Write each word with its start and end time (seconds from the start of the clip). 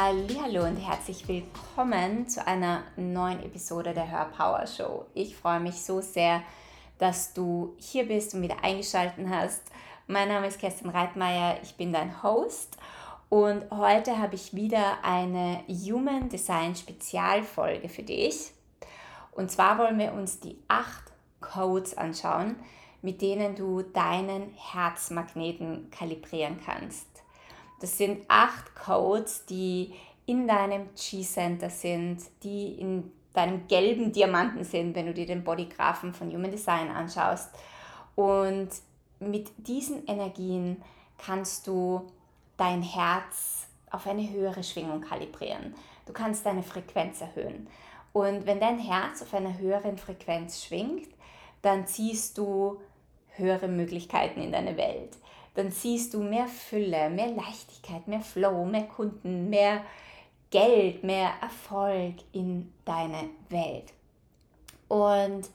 Hallo 0.00 0.64
und 0.64 0.76
herzlich 0.76 1.26
willkommen 1.26 2.28
zu 2.28 2.46
einer 2.46 2.84
neuen 2.94 3.42
Episode 3.42 3.92
der 3.92 4.08
Hör 4.08 4.26
Power 4.26 4.64
Show. 4.64 5.06
Ich 5.12 5.34
freue 5.34 5.58
mich 5.58 5.82
so 5.82 6.00
sehr, 6.00 6.44
dass 6.98 7.34
du 7.34 7.74
hier 7.78 8.06
bist 8.06 8.32
und 8.32 8.42
wieder 8.42 8.62
eingeschaltet 8.62 9.26
hast. 9.28 9.62
Mein 10.06 10.28
Name 10.28 10.46
ist 10.46 10.60
Kerstin 10.60 10.90
Reitmeier, 10.90 11.58
ich 11.64 11.74
bin 11.74 11.92
dein 11.92 12.22
Host 12.22 12.76
und 13.28 13.68
heute 13.72 14.18
habe 14.18 14.36
ich 14.36 14.54
wieder 14.54 15.02
eine 15.02 15.64
Human 15.66 16.28
Design 16.28 16.76
Spezialfolge 16.76 17.88
für 17.88 18.04
dich. 18.04 18.52
Und 19.32 19.50
zwar 19.50 19.78
wollen 19.78 19.98
wir 19.98 20.12
uns 20.12 20.38
die 20.38 20.62
acht 20.68 21.10
Codes 21.40 21.98
anschauen, 21.98 22.54
mit 23.02 23.20
denen 23.20 23.56
du 23.56 23.82
deinen 23.82 24.54
Herzmagneten 24.54 25.90
kalibrieren 25.90 26.60
kannst. 26.64 27.07
Das 27.80 27.96
sind 27.96 28.24
acht 28.28 28.74
Codes, 28.74 29.46
die 29.46 29.94
in 30.26 30.46
deinem 30.46 30.88
G-Center 30.94 31.70
sind, 31.70 32.22
die 32.42 32.74
in 32.74 33.10
deinem 33.32 33.66
gelben 33.68 34.12
Diamanten 34.12 34.64
sind, 34.64 34.94
wenn 34.94 35.06
du 35.06 35.14
dir 35.14 35.26
den 35.26 35.44
Bodygraphen 35.44 36.12
von 36.12 36.32
Human 36.32 36.50
Design 36.50 36.90
anschaust. 36.90 37.50
Und 38.14 38.70
mit 39.20 39.50
diesen 39.58 40.06
Energien 40.06 40.82
kannst 41.18 41.66
du 41.66 42.10
dein 42.56 42.82
Herz 42.82 43.68
auf 43.90 44.06
eine 44.06 44.28
höhere 44.30 44.62
Schwingung 44.62 45.00
kalibrieren. 45.00 45.74
Du 46.06 46.12
kannst 46.12 46.44
deine 46.44 46.62
Frequenz 46.62 47.20
erhöhen. 47.20 47.68
Und 48.12 48.46
wenn 48.46 48.60
dein 48.60 48.78
Herz 48.78 49.22
auf 49.22 49.32
einer 49.34 49.58
höheren 49.58 49.96
Frequenz 49.96 50.64
schwingt, 50.64 51.08
dann 51.62 51.86
ziehst 51.86 52.36
du 52.38 52.80
höhere 53.36 53.68
Möglichkeiten 53.68 54.40
in 54.40 54.52
deine 54.52 54.76
Welt 54.76 55.16
dann 55.58 55.72
siehst 55.72 56.14
du 56.14 56.22
mehr 56.22 56.46
Fülle, 56.46 57.10
mehr 57.10 57.32
Leichtigkeit, 57.32 58.06
mehr 58.06 58.20
Flow, 58.20 58.64
mehr 58.64 58.84
Kunden, 58.84 59.50
mehr 59.50 59.80
Geld, 60.50 61.02
mehr 61.02 61.32
Erfolg 61.42 62.14
in 62.30 62.72
deine 62.84 63.28
Welt. 63.48 63.92
Und 64.86 65.50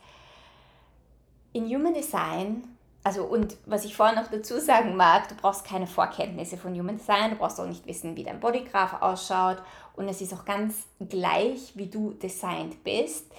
in 1.53 1.73
Human 1.73 1.93
Design, 1.93 2.65
also 3.01 3.23
und 3.23 3.55
was 3.65 3.85
ich 3.85 3.95
vorhin 3.95 4.17
noch 4.17 4.29
dazu 4.29 4.59
sagen 4.59 4.97
mag, 4.97 5.29
du 5.29 5.35
brauchst 5.35 5.63
keine 5.63 5.87
Vorkenntnisse 5.87 6.57
von 6.57 6.77
Human 6.77 6.97
Design, 6.97 7.29
du 7.31 7.37
brauchst 7.37 7.61
auch 7.61 7.65
nicht 7.65 7.87
wissen, 7.87 8.17
wie 8.17 8.25
dein 8.25 8.41
Bodygraph 8.41 9.01
ausschaut 9.01 9.63
und 9.95 10.09
es 10.09 10.19
ist 10.19 10.33
auch 10.33 10.43
ganz 10.43 10.83
gleich, 10.99 11.77
wie 11.77 11.87
du 11.87 12.11
designt 12.11 12.83
bist. 12.83 13.31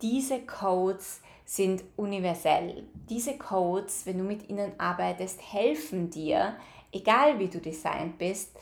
Diese 0.00 0.38
Codes 0.38 1.20
sind 1.44 1.84
universell. 1.96 2.84
Diese 3.08 3.36
Codes, 3.36 4.06
wenn 4.06 4.18
du 4.18 4.24
mit 4.24 4.48
ihnen 4.48 4.72
arbeitest, 4.78 5.40
helfen 5.52 6.10
dir, 6.10 6.56
egal 6.92 7.38
wie 7.38 7.48
du 7.48 7.60
designt 7.60 8.18
bist, 8.18 8.56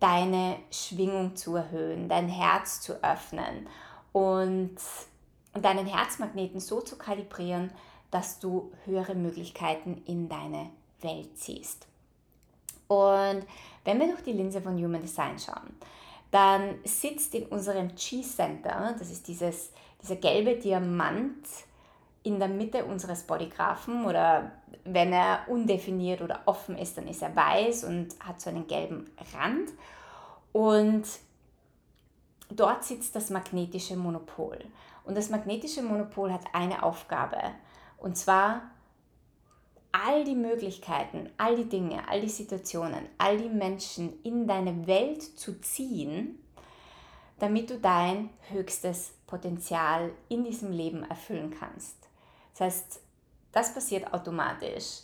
deine 0.00 0.56
Schwingung 0.70 1.36
zu 1.36 1.56
erhöhen, 1.56 2.08
dein 2.08 2.28
Herz 2.28 2.80
zu 2.80 3.02
öffnen 3.04 3.68
und 4.12 4.76
deinen 5.54 5.86
Herzmagneten 5.86 6.60
so 6.60 6.80
zu 6.80 6.96
kalibrieren, 6.96 7.70
dass 8.10 8.38
du 8.38 8.72
höhere 8.84 9.14
Möglichkeiten 9.14 10.02
in 10.06 10.28
deine 10.28 10.70
Welt 11.00 11.38
ziehst. 11.38 11.86
Und 12.88 13.46
wenn 13.84 14.00
wir 14.00 14.08
durch 14.08 14.22
die 14.22 14.32
Linse 14.32 14.60
von 14.60 14.76
Human 14.76 15.00
Design 15.00 15.38
schauen, 15.38 15.76
dann 16.30 16.78
sitzt 16.84 17.34
in 17.34 17.46
unserem 17.46 17.94
G-Center, 17.94 18.94
das 18.98 19.10
ist 19.10 19.28
dieses, 19.28 19.70
dieser 20.02 20.16
gelbe 20.16 20.56
Diamant, 20.56 21.46
in 22.22 22.38
der 22.38 22.48
Mitte 22.48 22.84
unseres 22.84 23.24
Bodygraphen 23.24 24.04
oder 24.04 24.52
wenn 24.84 25.12
er 25.12 25.40
undefiniert 25.48 26.22
oder 26.22 26.40
offen 26.46 26.76
ist, 26.76 26.96
dann 26.96 27.08
ist 27.08 27.22
er 27.22 27.34
weiß 27.34 27.84
und 27.84 28.14
hat 28.20 28.40
so 28.40 28.50
einen 28.50 28.66
gelben 28.66 29.10
Rand. 29.34 29.70
Und 30.52 31.04
dort 32.50 32.84
sitzt 32.84 33.16
das 33.16 33.30
magnetische 33.30 33.96
Monopol. 33.96 34.58
Und 35.04 35.16
das 35.16 35.30
magnetische 35.30 35.82
Monopol 35.82 36.32
hat 36.32 36.44
eine 36.52 36.82
Aufgabe. 36.82 37.38
Und 37.98 38.16
zwar 38.16 38.62
all 39.92 40.24
die 40.24 40.34
Möglichkeiten, 40.34 41.28
all 41.38 41.56
die 41.56 41.68
Dinge, 41.68 42.08
all 42.08 42.20
die 42.20 42.28
Situationen, 42.28 43.06
all 43.18 43.36
die 43.36 43.48
Menschen 43.48 44.12
in 44.22 44.46
deine 44.46 44.86
Welt 44.86 45.22
zu 45.22 45.60
ziehen, 45.60 46.38
damit 47.38 47.70
du 47.70 47.78
dein 47.78 48.30
höchstes 48.50 49.14
Potenzial 49.26 50.12
in 50.28 50.44
diesem 50.44 50.72
Leben 50.72 51.02
erfüllen 51.04 51.54
kannst. 51.58 51.96
Das 52.52 52.60
heißt, 52.60 53.00
das 53.52 53.74
passiert 53.74 54.12
automatisch. 54.12 55.02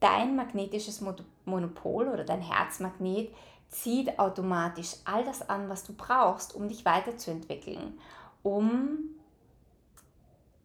Dein 0.00 0.36
magnetisches 0.36 1.02
Monopol 1.44 2.08
oder 2.08 2.24
dein 2.24 2.42
Herzmagnet 2.42 3.30
zieht 3.68 4.18
automatisch 4.18 4.96
all 5.04 5.24
das 5.24 5.48
an, 5.48 5.68
was 5.68 5.84
du 5.84 5.94
brauchst, 5.94 6.54
um 6.54 6.68
dich 6.68 6.84
weiterzuentwickeln, 6.84 7.98
um 8.42 8.98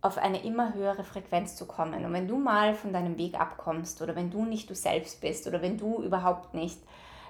auf 0.01 0.17
eine 0.17 0.44
immer 0.44 0.73
höhere 0.73 1.03
Frequenz 1.03 1.56
zu 1.56 1.66
kommen. 1.66 2.03
Und 2.03 2.13
wenn 2.13 2.28
du 2.28 2.38
mal 2.38 2.73
von 2.73 2.91
deinem 2.91 3.18
Weg 3.18 3.39
abkommst 3.39 4.01
oder 4.01 4.16
wenn 4.16 4.31
du 4.31 4.45
nicht 4.45 4.69
du 4.69 4.75
selbst 4.75 5.22
bist 5.22 5.47
oder 5.47 5.62
wenn 5.62 5.78
du 5.78 6.01
überhaupt 6.01 6.53
nicht 6.53 6.79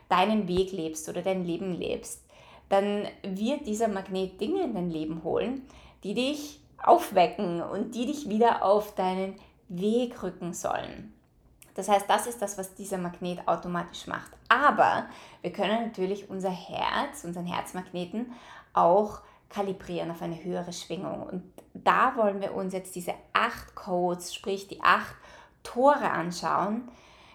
deinen 0.09 0.47
Weg 0.47 0.71
lebst 0.71 1.07
oder 1.09 1.21
dein 1.21 1.45
Leben 1.45 1.73
lebst, 1.73 2.23
dann 2.69 3.07
wird 3.23 3.67
dieser 3.67 3.89
Magnet 3.89 4.39
Dinge 4.39 4.63
in 4.63 4.73
dein 4.73 4.89
Leben 4.89 5.23
holen, 5.23 5.67
die 6.03 6.13
dich 6.13 6.60
aufwecken 6.83 7.61
und 7.61 7.95
die 7.95 8.05
dich 8.05 8.29
wieder 8.29 8.63
auf 8.63 8.95
deinen 8.95 9.35
Weg 9.69 10.21
rücken 10.23 10.53
sollen. 10.53 11.13
Das 11.75 11.87
heißt, 11.87 12.09
das 12.09 12.27
ist 12.27 12.41
das, 12.41 12.57
was 12.57 12.75
dieser 12.75 12.97
Magnet 12.97 13.47
automatisch 13.47 14.07
macht. 14.07 14.31
Aber 14.49 15.05
wir 15.41 15.53
können 15.53 15.85
natürlich 15.85 16.29
unser 16.29 16.49
Herz, 16.49 17.23
unseren 17.23 17.45
Herzmagneten 17.45 18.33
auch 18.73 19.21
kalibrieren 19.49 20.11
auf 20.11 20.21
eine 20.21 20.43
höhere 20.43 20.73
Schwingung. 20.73 21.23
Und 21.23 21.43
da 21.73 22.15
wollen 22.17 22.41
wir 22.41 22.53
uns 22.53 22.73
jetzt 22.73 22.95
diese 22.95 23.13
acht 23.33 23.75
Codes, 23.75 24.33
sprich 24.33 24.67
die 24.67 24.81
acht 24.81 25.15
Tore 25.63 26.09
anschauen, 26.09 26.89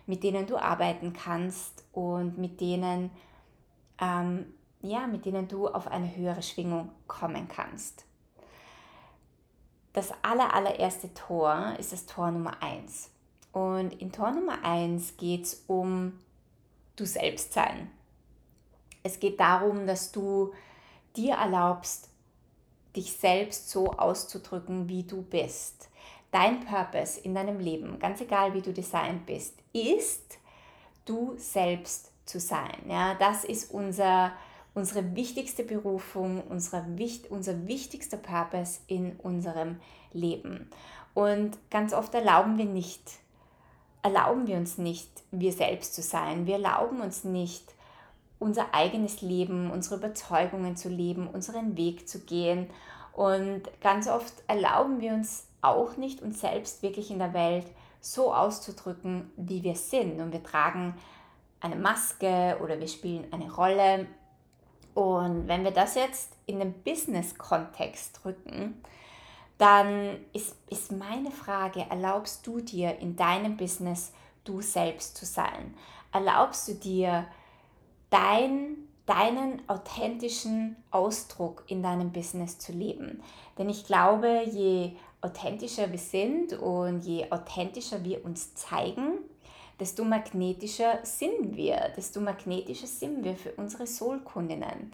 mit 0.07 0.23
denen 0.23 0.47
du 0.47 0.57
arbeiten 0.57 1.13
kannst 1.13 1.85
und 1.93 2.39
mit 2.39 2.61
denen, 2.61 3.11
ähm, 4.01 4.53
ja, 4.83 5.07
mit 5.07 5.25
denen 5.25 5.49
du 5.49 5.69
auf 5.69 5.89
eine 5.89 6.15
höhere 6.15 6.43
Schwingung 6.43 6.91
kommen 7.07 7.49
kannst 7.49 8.06
das 9.97 10.13
aller, 10.21 10.53
allererste 10.53 11.13
Tor 11.15 11.75
ist 11.79 11.91
das 11.91 12.05
Tor 12.05 12.31
Nummer 12.31 12.63
1. 12.63 13.09
Und 13.53 13.95
in 14.03 14.13
Tor 14.13 14.31
Nummer 14.31 14.63
1 14.63 15.17
geht 15.17 15.45
es 15.45 15.65
um 15.67 16.21
du 16.97 17.07
selbst 17.07 17.55
sein. 17.55 17.91
Es 19.03 19.19
geht 19.19 19.41
darum, 19.41 19.87
dass 19.87 20.13
du 20.13 20.53
dir 21.17 21.37
erlaubst, 21.37 22.11
dich 22.95 23.17
selbst 23.17 23.71
so 23.71 23.91
auszudrücken, 23.91 24.91
wie 24.91 25.05
du 25.05 25.23
bist. 25.23 25.89
Dein 26.31 26.67
Purpose 26.67 27.19
in 27.19 27.35
deinem 27.35 27.59
Leben, 27.59 27.99
ganz 27.99 28.21
egal 28.21 28.53
wie 28.53 28.61
du 28.61 28.75
designt 28.75 29.25
bist, 29.25 29.55
ist, 29.73 30.39
du 31.07 31.33
selbst 31.39 32.11
zu 32.27 32.39
sein. 32.39 32.83
Ja, 32.87 33.15
das 33.15 33.45
ist 33.45 33.71
unser 33.71 34.33
unsere 34.77 35.17
wichtigste 35.17 35.65
Berufung, 35.65 36.43
unsere, 36.51 36.85
unser 37.31 37.67
wichtigster 37.67 38.19
Purpose 38.19 38.81
in 38.87 39.17
unserem 39.17 39.81
Leben. 40.13 40.71
Und 41.15 41.57
ganz 41.71 41.95
oft 41.95 42.15
erlauben 42.15 42.59
wir 42.59 42.67
nicht, 42.67 43.01
erlauben 44.03 44.47
wir 44.47 44.57
uns 44.57 44.77
nicht, 44.77 45.09
wir 45.31 45.53
selbst 45.53 45.95
zu 45.95 46.03
sein. 46.03 46.47
Wir 46.47 46.57
erlauben 46.57 47.01
uns 47.01 47.25
nicht, 47.25 47.65
unser 48.39 48.75
eigenes 48.75 49.23
Leben, 49.23 49.71
unsere 49.71 49.97
Überzeugungen 49.97 50.77
zu 50.77 50.91
leben, 50.91 51.27
unseren 51.27 51.79
Weg 51.79 52.07
zu 52.07 52.21
gehen. 52.21 52.69
Und 53.15 53.63
ganz 53.81 54.09
oft 54.09 54.35
erlauben 54.47 55.01
wir 55.01 55.15
uns 55.15 55.47
auch 55.63 55.97
nicht, 55.97 56.21
uns 56.21 56.43
selbst 56.43 56.83
wirklich 56.83 57.11
in 57.11 57.19
der 57.19 57.33
Welt 57.33 57.67
so 58.03 58.35
auszudrücken, 58.35 59.31
wie 59.39 59.63
wir 59.63 59.75
sind. 59.75 60.21
Und 60.21 60.33
wir 60.33 60.43
tragen 60.43 60.95
eine 61.61 61.77
Maske 61.77 62.59
oder 62.63 62.79
wir 62.79 62.89
spielen 62.89 63.27
eine 63.33 63.51
Rolle 63.51 64.07
und 64.97 65.47
wenn 65.47 65.63
wir 65.63 65.73
das 65.73 65.95
jetzt 65.95 66.33
in 66.47 66.59
den 66.59 66.73
Business-Kontext 66.73 68.21
drücken, 68.23 68.83
dann 69.59 70.17
ist, 70.33 70.57
ist 70.71 70.91
meine 70.91 71.31
Frage, 71.31 71.85
erlaubst 71.91 72.47
du 72.47 72.61
dir 72.61 72.99
in 72.99 73.15
deinem 73.15 73.59
Business 73.59 74.15
du 74.45 74.63
selbst 74.63 75.19
zu 75.19 75.27
sein? 75.27 75.75
Erlaubst 76.13 76.67
du 76.69 76.73
dir 76.73 77.27
dein, 78.09 78.89
deinen 79.05 79.69
authentischen 79.69 80.77
Ausdruck 80.91 81.65
in 81.67 81.83
deinem 81.83 82.11
Business 82.11 82.59
zu 82.59 82.73
leben? 82.73 83.23
Denn 83.59 83.69
ich 83.69 83.85
glaube, 83.85 84.45
je 84.51 84.93
authentischer 85.21 85.93
wir 85.93 85.99
sind 85.99 86.55
und 86.55 87.01
je 87.05 87.31
authentischer 87.31 88.03
wir 88.03 88.25
uns 88.25 88.55
zeigen, 88.55 89.19
desto 89.79 90.05
magnetischer 90.05 91.01
sind 91.03 91.57
wir, 91.57 91.93
desto 91.97 92.21
magnetischer 92.21 92.87
sind 92.87 93.25
wir 93.25 93.37
für 93.37 93.53
unsere 93.53 93.87
Soulkundinnen. 93.87 94.91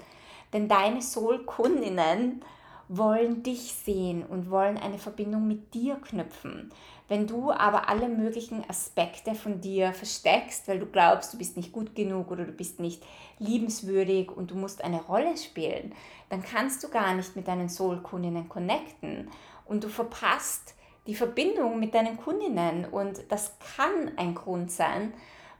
Denn 0.52 0.68
deine 0.68 1.02
Soulkundinnen 1.02 2.42
wollen 2.88 3.42
dich 3.42 3.72
sehen 3.72 4.24
und 4.24 4.50
wollen 4.50 4.76
eine 4.76 4.98
Verbindung 4.98 5.48
mit 5.48 5.72
dir 5.72 5.96
knüpfen. 5.96 6.70
Wenn 7.08 7.26
du 7.26 7.50
aber 7.50 7.88
alle 7.88 8.08
möglichen 8.08 8.68
Aspekte 8.68 9.34
von 9.34 9.60
dir 9.60 9.92
versteckst, 9.92 10.68
weil 10.68 10.78
du 10.78 10.86
glaubst, 10.86 11.32
du 11.32 11.38
bist 11.38 11.56
nicht 11.56 11.72
gut 11.72 11.94
genug 11.94 12.30
oder 12.30 12.44
du 12.44 12.52
bist 12.52 12.80
nicht 12.80 13.02
liebenswürdig 13.38 14.30
und 14.30 14.50
du 14.50 14.56
musst 14.56 14.84
eine 14.84 15.02
Rolle 15.02 15.36
spielen, 15.36 15.94
dann 16.28 16.42
kannst 16.42 16.84
du 16.84 16.88
gar 16.88 17.14
nicht 17.14 17.36
mit 17.36 17.48
deinen 17.48 17.68
Soul-Kundinnen 17.68 18.48
connecten 18.48 19.30
und 19.64 19.84
du 19.84 19.88
verpasst 19.88 20.74
die 21.06 21.14
Verbindung 21.14 21.80
mit 21.80 21.94
deinen 21.94 22.16
Kundinnen 22.16 22.84
und 22.84 23.20
das 23.28 23.52
kann 23.76 24.12
ein 24.16 24.34
Grund 24.34 24.70
sein, 24.70 25.12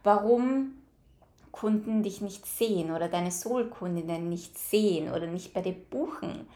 warum 0.03 0.73
Kunden 1.51 2.01
dich 2.01 2.21
nicht 2.21 2.45
sehen 2.45 2.91
oder 2.91 3.07
deine 3.07 3.31
Soul-Kundinnen 3.31 4.27
nicht 4.27 4.57
sehen 4.57 5.11
oder 5.11 5.27
nicht 5.27 5.53
bei 5.53 5.61
dir 5.61 5.73
buchen. 5.73 6.47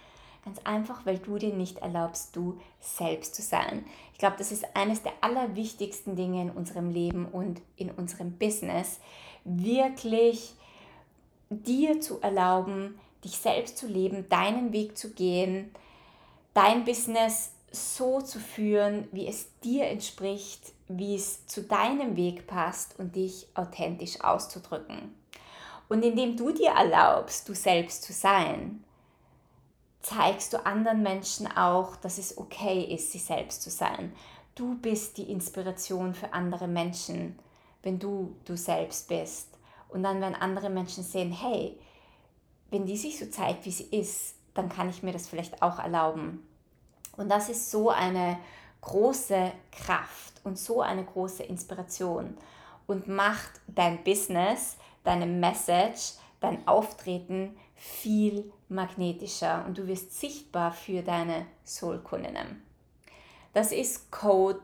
Ganz 0.44 0.60
einfach, 0.64 1.06
weil 1.06 1.20
du 1.20 1.38
dir 1.38 1.54
nicht 1.54 1.80
erlaubst, 1.80 2.36
du 2.36 2.60
selbst 2.80 3.36
zu 3.36 3.42
sein. 3.42 3.86
Ich 4.14 4.20
glaube, 4.20 4.38
das 4.38 4.52
ist 4.52 4.66
eines 4.76 5.04
der 5.04 5.12
allerwichtigsten 5.22 6.16
Dinge 6.16 6.42
in 6.42 6.50
unserem 6.50 6.90
Leben 6.90 7.26
und 7.26 7.62
in 7.76 7.92
unserem 7.92 8.32
Business, 8.32 9.00
wirklich 9.44 10.56
dir 11.50 12.02
zu 12.02 12.22
erlauben, 12.22 12.98
dich 13.24 13.38
selbst 13.38 13.78
zu 13.78 13.88
leben, 13.88 14.28
deinen 14.30 14.74
Weg 14.74 14.98
zu 14.98 15.12
gehen, 15.12 15.70
dein 16.54 16.86
Business 16.86 17.52
so 17.72 18.22
zu 18.22 18.40
führen, 18.40 19.08
wie 19.12 19.28
es 19.28 19.48
dir 19.60 19.86
entspricht, 19.86 20.74
wie 20.88 21.16
es 21.16 21.46
zu 21.48 21.64
deinem 21.64 22.16
Weg 22.16 22.48
passt 22.48 22.98
und 22.98 23.16
dich 23.16 23.48
authentisch 23.56 24.22
auszudrücken. 24.22 25.14
Und 25.90 26.04
indem 26.04 26.36
du 26.36 26.52
dir 26.52 26.72
erlaubst, 26.72 27.48
du 27.48 27.56
selbst 27.56 28.04
zu 28.04 28.14
sein, 28.14 28.84
zeigst 30.02 30.54
du 30.54 30.66
anderen 30.66 31.04
Menschen 31.04 31.48
auch, 31.48 31.96
dass 31.98 32.18
es 32.18 32.38
okay 32.38 32.84
ist, 32.84 33.12
sie 33.12 33.20
selbst 33.20 33.62
zu 33.62 33.70
sein. 33.70 34.14
Du 34.56 34.76
bist 34.76 35.18
die 35.18 35.30
Inspiration 35.30 36.14
für 36.14 36.34
andere 36.34 36.68
Menschen, 36.68 37.38
wenn 37.84 38.00
du 38.00 38.36
du 38.46 38.56
selbst 38.56 39.08
bist. 39.08 39.50
Und 39.90 40.04
dann, 40.04 40.22
wenn 40.22 40.36
andere 40.36 40.70
Menschen 40.70 41.04
sehen, 41.04 41.32
hey, 41.32 41.78
wenn 42.70 42.86
die 42.86 42.98
sich 42.98 43.20
so 43.20 43.26
zeigt, 43.28 43.66
wie 43.66 43.72
sie 43.72 43.86
ist, 43.86 44.36
dann 44.54 44.70
kann 44.70 44.90
ich 44.90 45.04
mir 45.04 45.14
das 45.14 45.28
vielleicht 45.28 45.62
auch 45.62 45.80
erlauben. 45.80 46.47
Und 47.18 47.30
das 47.30 47.50
ist 47.50 47.70
so 47.70 47.90
eine 47.90 48.40
große 48.82 49.52
Kraft 49.72 50.40
und 50.44 50.58
so 50.58 50.82
eine 50.82 51.04
große 51.04 51.44
Inspiration 51.44 52.38
und 52.86 53.08
macht 53.08 53.60
dein 53.68 54.04
Business, 54.04 54.78
deine 55.04 55.26
Message, 55.26 56.14
dein 56.40 56.66
Auftreten 56.68 57.58
viel 57.76 58.52
magnetischer 58.70 59.66
und 59.66 59.78
du 59.78 59.88
wirst 59.88 60.20
sichtbar 60.20 60.72
für 60.72 61.02
deine 61.02 61.46
Soul-Kundinnen. 61.66 62.64
Das 63.54 63.72
ist 63.72 64.12
Code, 64.12 64.62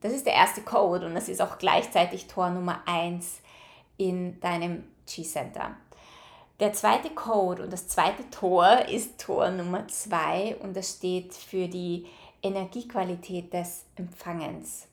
das 0.00 0.12
ist 0.12 0.26
der 0.26 0.34
erste 0.34 0.62
Code 0.62 1.06
und 1.06 1.14
das 1.14 1.28
ist 1.28 1.40
auch 1.40 1.58
gleichzeitig 1.58 2.26
Tor 2.26 2.50
Nummer 2.50 2.82
1 2.86 3.40
in 3.96 4.38
deinem 4.40 4.84
G-Center. 5.06 5.76
Der 6.58 6.72
zweite 6.72 7.10
Code 7.10 7.64
und 7.64 7.72
das 7.72 7.86
zweite 7.86 8.30
Tor 8.30 8.88
ist 8.88 9.20
Tor 9.20 9.50
Nummer 9.50 9.86
2 9.86 10.56
und 10.60 10.74
das 10.74 10.96
steht 10.96 11.34
für 11.34 11.68
die 11.68 12.06
Energiequalität 12.42 13.52
des 13.52 13.84
Empfangens. 13.96 14.86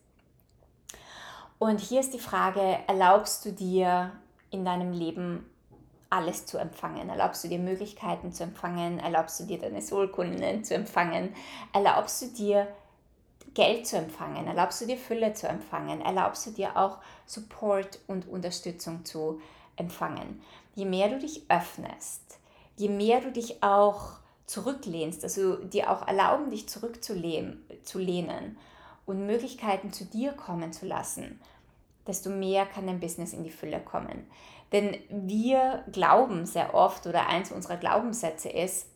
Und 1.60 1.80
hier 1.80 2.02
ist 2.02 2.14
die 2.14 2.20
Frage, 2.20 2.80
erlaubst 2.88 3.46
du 3.46 3.54
dir 3.54 4.12
in 4.50 4.66
deinem 4.66 4.92
Leben 4.92 5.50
alles 6.10 6.46
zu 6.46 6.58
empfangen? 6.58 7.08
Erlaubst 7.08 7.46
du 7.46 7.48
dir 7.48 7.60
Möglichkeiten 7.60 8.34
zu 8.34 8.44
empfangen? 8.44 9.00
Erlaubst 9.00 9.40
du 9.40 9.46
dir 9.46 9.60
deine 9.60 9.82
Soulkunden 9.82 10.66
zu 10.66 10.76
empfangen? 10.76 11.34
Erlaubst 11.72 12.22
du 12.22 12.28
dir 12.28 12.68
Geld 13.54 13.88
zu 13.88 13.96
empfangen? 13.96 14.48
Erlaubst 14.48 14.82
du 14.82 14.86
dir 14.86 14.98
Fülle 14.98 15.34
zu 15.34 15.48
empfangen? 15.48 16.02
Erlaubst 16.02 16.46
du 16.46 16.52
dir 16.52 16.76
auch 16.76 16.98
Support 17.26 18.00
und 18.08 18.28
Unterstützung 18.28 19.06
zu 19.06 19.40
empfangen? 19.78 20.42
Je 20.76 20.86
mehr 20.86 21.10
du 21.10 21.20
dich 21.20 21.44
öffnest, 21.50 22.40
je 22.78 22.90
mehr 22.90 23.22
du 23.22 23.32
dich 23.32 23.62
auch 23.62 24.14
zurücklehnst, 24.46 25.24
also 25.24 25.56
dir 25.58 25.92
auch 25.92 26.08
erlauben, 26.08 26.50
dich 26.50 26.68
zurückzulehnen 26.68 27.64
zu 27.84 28.00
lehnen 28.00 28.58
und 29.06 29.26
Möglichkeiten 29.26 29.92
zu 29.92 30.06
dir 30.06 30.34
kommen 30.34 30.74
zu 30.74 30.86
lassen, 30.86 31.40
desto 32.08 32.30
mehr 32.30 32.66
kann 32.66 32.88
dein 32.88 33.00
Business 33.00 33.34
in 33.34 33.44
die 33.44 33.52
Fülle 33.52 33.80
kommen. 33.80 34.28
Denn 34.72 34.98
wir 35.10 35.84
glauben 35.92 36.46
sehr 36.46 36.74
oft 36.74 37.06
oder 37.06 37.28
eins 37.28 37.52
unserer 37.52 37.78
Glaubenssätze 37.78 38.50
ist, 38.50 38.88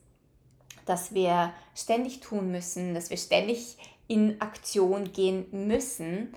dass 0.85 1.13
wir 1.13 1.53
ständig 1.75 2.21
tun 2.21 2.51
müssen, 2.51 2.93
dass 2.93 3.09
wir 3.09 3.17
ständig 3.17 3.77
in 4.07 4.41
Aktion 4.41 5.11
gehen 5.11 5.45
müssen, 5.51 6.33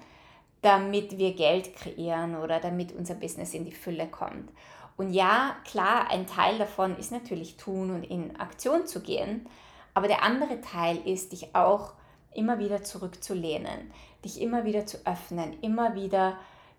damit 0.61 1.17
wir 1.17 1.35
Geld 1.35 1.75
kreieren 1.75 2.37
oder 2.37 2.61
damit 2.61 2.93
unser 2.93 3.15
Business 3.15 3.55
in 3.55 3.65
die 3.65 3.73
Fülle 3.73 4.07
kommt. 4.09 4.51
Und 4.97 5.13
ja, 5.13 5.57
klar, 5.65 6.11
ein 6.11 6.27
Teil 6.27 6.59
davon 6.59 6.97
ist 6.97 7.13
natürlich 7.13 7.57
tun 7.57 7.91
und 7.91 8.05
in 8.05 8.37
Aktion 8.37 8.87
zu 8.87 9.01
gehen, 9.01 9.47
aber 9.95 10.09
der 10.09 10.23
andere 10.23 10.61
Teil 10.61 10.99
ist, 11.07 11.33
dich 11.33 11.55
auch 11.55 11.95
immer 12.35 12.59
wieder 12.59 12.85
zurückzulehnen, 12.85 13.91
dich 14.25 14.41
immer 14.41 14.65
wieder 14.65 14.87
zu 14.87 14.99
öffnen, 15.05 15.59
immer 15.63 15.95
wieder 15.95 16.37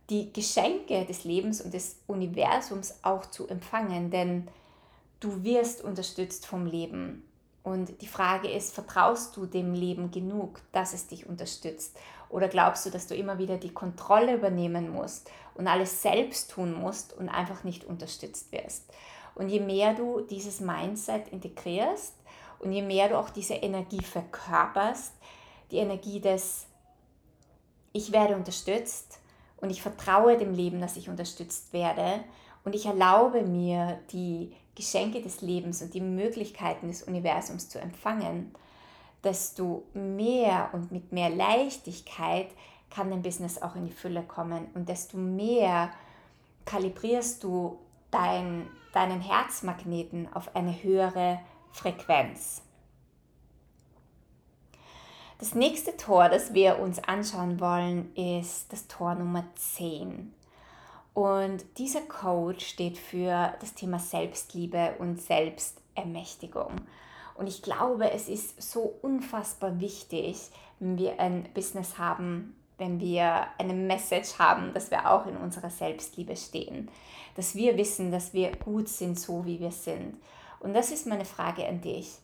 die 0.09 0.31
Geschenke 0.33 1.05
des 1.05 1.23
Lebens 1.23 1.61
und 1.61 1.73
des 1.73 1.99
Universums 2.07 2.99
auch 3.01 3.25
zu 3.25 3.47
empfangen, 3.47 4.11
denn 4.11 4.47
du 5.19 5.43
wirst 5.43 5.83
unterstützt 5.83 6.45
vom 6.45 6.65
Leben. 6.65 7.23
Und 7.63 8.01
die 8.01 8.07
Frage 8.07 8.49
ist, 8.49 8.73
vertraust 8.73 9.37
du 9.37 9.45
dem 9.45 9.73
Leben 9.73 10.09
genug, 10.09 10.61
dass 10.71 10.93
es 10.93 11.07
dich 11.07 11.27
unterstützt? 11.27 11.95
Oder 12.29 12.47
glaubst 12.47 12.85
du, 12.85 12.89
dass 12.89 13.07
du 13.07 13.15
immer 13.15 13.37
wieder 13.37 13.57
die 13.57 13.73
Kontrolle 13.73 14.35
übernehmen 14.35 14.91
musst 14.91 15.29
und 15.55 15.67
alles 15.67 16.01
selbst 16.01 16.51
tun 16.51 16.73
musst 16.73 17.13
und 17.13 17.29
einfach 17.29 17.63
nicht 17.63 17.83
unterstützt 17.83 18.51
wirst? 18.51 18.91
Und 19.35 19.49
je 19.49 19.59
mehr 19.59 19.93
du 19.93 20.21
dieses 20.21 20.59
Mindset 20.59 21.27
integrierst 21.29 22.15
und 22.59 22.71
je 22.71 22.81
mehr 22.81 23.09
du 23.09 23.17
auch 23.17 23.29
diese 23.29 23.53
Energie 23.53 24.01
verkörperst, 24.01 25.13
die 25.69 25.77
Energie 25.77 26.19
des 26.19 26.65
Ich 27.93 28.11
werde 28.11 28.35
unterstützt, 28.35 29.21
und 29.61 29.69
ich 29.69 29.81
vertraue 29.81 30.37
dem 30.37 30.53
Leben, 30.53 30.81
dass 30.81 30.97
ich 30.97 31.07
unterstützt 31.07 31.71
werde 31.71 32.23
und 32.65 32.75
ich 32.75 32.87
erlaube 32.87 33.43
mir, 33.43 33.99
die 34.11 34.53
Geschenke 34.75 35.21
des 35.21 35.41
Lebens 35.41 35.81
und 35.81 35.93
die 35.93 36.01
Möglichkeiten 36.01 36.87
des 36.87 37.03
Universums 37.03 37.69
zu 37.69 37.79
empfangen, 37.79 38.53
desto 39.23 39.83
mehr 39.93 40.69
und 40.73 40.91
mit 40.91 41.11
mehr 41.11 41.29
Leichtigkeit 41.29 42.47
kann 42.89 43.09
dein 43.09 43.21
Business 43.21 43.61
auch 43.61 43.75
in 43.75 43.85
die 43.85 43.91
Fülle 43.91 44.23
kommen 44.23 44.67
und 44.73 44.89
desto 44.89 45.17
mehr 45.17 45.91
kalibrierst 46.65 47.43
du 47.43 47.79
dein, 48.11 48.67
deinen 48.93 49.21
Herzmagneten 49.21 50.31
auf 50.33 50.55
eine 50.55 50.83
höhere 50.83 51.39
Frequenz. 51.71 52.61
Das 55.39 55.55
nächste 55.55 55.97
Tor, 55.97 56.29
das 56.29 56.53
wir 56.53 56.77
uns 56.77 56.99
anschauen 56.99 57.59
wollen, 57.59 58.15
ist 58.15 58.71
das 58.71 58.87
Tor 58.87 59.15
Nummer 59.15 59.43
10. 59.55 60.31
Und 61.13 61.63
dieser 61.77 62.01
Code 62.01 62.59
steht 62.59 62.97
für 62.97 63.53
das 63.59 63.73
Thema 63.73 63.99
Selbstliebe 63.99 64.95
und 64.99 65.21
Selbstermächtigung. 65.21 66.71
Und 67.35 67.47
ich 67.47 67.61
glaube, 67.61 68.11
es 68.11 68.29
ist 68.29 68.61
so 68.61 68.93
unfassbar 69.01 69.79
wichtig, 69.79 70.37
wenn 70.79 70.97
wir 70.97 71.19
ein 71.19 71.49
Business 71.53 71.97
haben, 71.97 72.55
wenn 72.77 72.99
wir 72.99 73.47
eine 73.57 73.73
Message 73.73 74.39
haben, 74.39 74.73
dass 74.73 74.89
wir 74.89 75.09
auch 75.11 75.25
in 75.27 75.37
unserer 75.37 75.69
Selbstliebe 75.69 76.35
stehen. 76.35 76.89
Dass 77.35 77.55
wir 77.55 77.77
wissen, 77.77 78.11
dass 78.11 78.33
wir 78.33 78.51
gut 78.55 78.87
sind, 78.87 79.19
so 79.19 79.45
wie 79.45 79.59
wir 79.59 79.71
sind. 79.71 80.17
Und 80.59 80.73
das 80.73 80.91
ist 80.91 81.07
meine 81.07 81.25
Frage 81.25 81.67
an 81.67 81.81
dich 81.81 82.19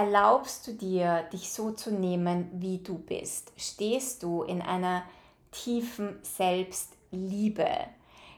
erlaubst 0.00 0.66
du 0.66 0.72
dir, 0.72 1.24
dich 1.32 1.52
so 1.52 1.72
zu 1.72 1.92
nehmen, 1.92 2.48
wie 2.54 2.78
du 2.78 2.98
bist? 2.98 3.52
Stehst 3.56 4.22
du 4.22 4.42
in 4.42 4.62
einer 4.62 5.02
tiefen 5.50 6.18
Selbstliebe? 6.22 6.99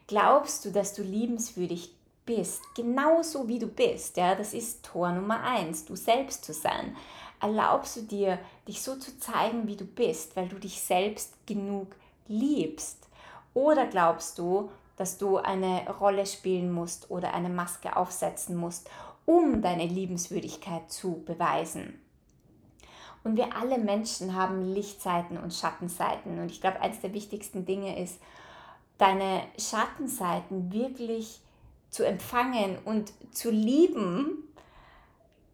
Glaubst 0.06 0.64
du, 0.64 0.70
dass 0.70 0.94
du 0.94 1.02
liebenswürdig 1.02 1.94
bist, 2.24 2.62
genauso 2.74 3.48
wie 3.48 3.58
du 3.58 3.66
bist? 3.66 4.16
Ja, 4.16 4.34
das 4.34 4.54
ist 4.54 4.84
Tor 4.84 5.12
Nummer 5.12 5.42
eins, 5.42 5.84
du 5.84 5.96
selbst 5.96 6.44
zu 6.44 6.52
sein. 6.52 6.96
Erlaubst 7.40 7.96
du 7.96 8.02
dir, 8.02 8.38
dich 8.68 8.82
so 8.82 8.96
zu 8.96 9.18
zeigen, 9.18 9.66
wie 9.66 9.76
du 9.76 9.84
bist, 9.84 10.36
weil 10.36 10.48
du 10.48 10.58
dich 10.58 10.80
selbst 10.80 11.34
genug 11.46 11.94
liebst? 12.28 13.08
Oder 13.54 13.86
glaubst 13.86 14.38
du, 14.38 14.70
dass 14.96 15.18
du 15.18 15.38
eine 15.38 15.88
Rolle 15.98 16.26
spielen 16.26 16.70
musst 16.70 17.10
oder 17.10 17.34
eine 17.34 17.48
Maske 17.48 17.96
aufsetzen 17.96 18.56
musst, 18.56 18.88
um 19.24 19.62
deine 19.62 19.86
Liebenswürdigkeit 19.86 20.90
zu 20.90 21.22
beweisen. 21.24 22.00
Und 23.24 23.36
wir 23.36 23.56
alle 23.56 23.78
Menschen 23.78 24.34
haben 24.34 24.74
Lichtseiten 24.74 25.38
und 25.38 25.54
Schattenseiten. 25.54 26.40
Und 26.40 26.50
ich 26.50 26.60
glaube, 26.60 26.80
eines 26.80 27.00
der 27.00 27.14
wichtigsten 27.14 27.64
Dinge 27.64 28.00
ist, 28.02 28.20
deine 29.02 29.42
Schattenseiten 29.58 30.72
wirklich 30.72 31.40
zu 31.90 32.04
empfangen 32.04 32.78
und 32.84 33.12
zu 33.34 33.50
lieben, 33.50 34.44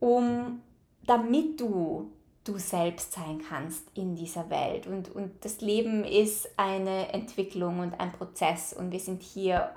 um 0.00 0.60
damit 1.06 1.58
du 1.58 2.12
du 2.44 2.58
selbst 2.58 3.12
sein 3.12 3.42
kannst 3.46 3.84
in 3.94 4.14
dieser 4.16 4.48
Welt. 4.50 4.86
Und, 4.86 5.14
und 5.14 5.44
das 5.44 5.60
Leben 5.62 6.04
ist 6.04 6.48
eine 6.58 7.12
Entwicklung 7.12 7.80
und 7.80 7.98
ein 8.00 8.12
Prozess 8.12 8.72
und 8.72 8.90
wir 8.90 9.00
sind 9.00 9.22
hier, 9.22 9.70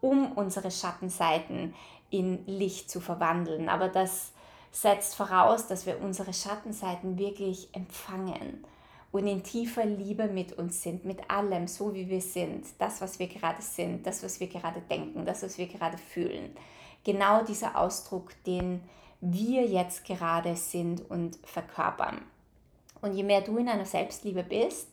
um 0.00 0.32
unsere 0.32 0.70
Schattenseiten 0.70 1.74
in 2.10 2.46
Licht 2.46 2.90
zu 2.90 3.00
verwandeln. 3.00 3.68
Aber 3.70 3.88
das 3.88 4.32
setzt 4.70 5.14
voraus, 5.14 5.66
dass 5.66 5.86
wir 5.86 6.00
unsere 6.00 6.32
Schattenseiten 6.32 7.18
wirklich 7.18 7.68
empfangen 7.72 8.64
und 9.14 9.28
in 9.28 9.44
tiefer 9.44 9.86
Liebe 9.86 10.26
mit 10.26 10.58
uns 10.58 10.82
sind, 10.82 11.04
mit 11.04 11.30
allem, 11.30 11.68
so 11.68 11.94
wie 11.94 12.08
wir 12.08 12.20
sind, 12.20 12.66
das, 12.80 13.00
was 13.00 13.20
wir 13.20 13.28
gerade 13.28 13.62
sind, 13.62 14.04
das, 14.04 14.24
was 14.24 14.40
wir 14.40 14.48
gerade 14.48 14.80
denken, 14.80 15.24
das, 15.24 15.44
was 15.44 15.56
wir 15.56 15.68
gerade 15.68 15.96
fühlen. 15.98 16.50
Genau 17.04 17.44
dieser 17.44 17.78
Ausdruck, 17.78 18.32
den 18.44 18.82
wir 19.20 19.66
jetzt 19.66 20.04
gerade 20.04 20.56
sind 20.56 21.08
und 21.08 21.38
verkörpern. 21.44 22.22
Und 23.02 23.14
je 23.14 23.22
mehr 23.22 23.40
du 23.42 23.56
in 23.56 23.68
einer 23.68 23.84
Selbstliebe 23.84 24.42
bist, 24.42 24.88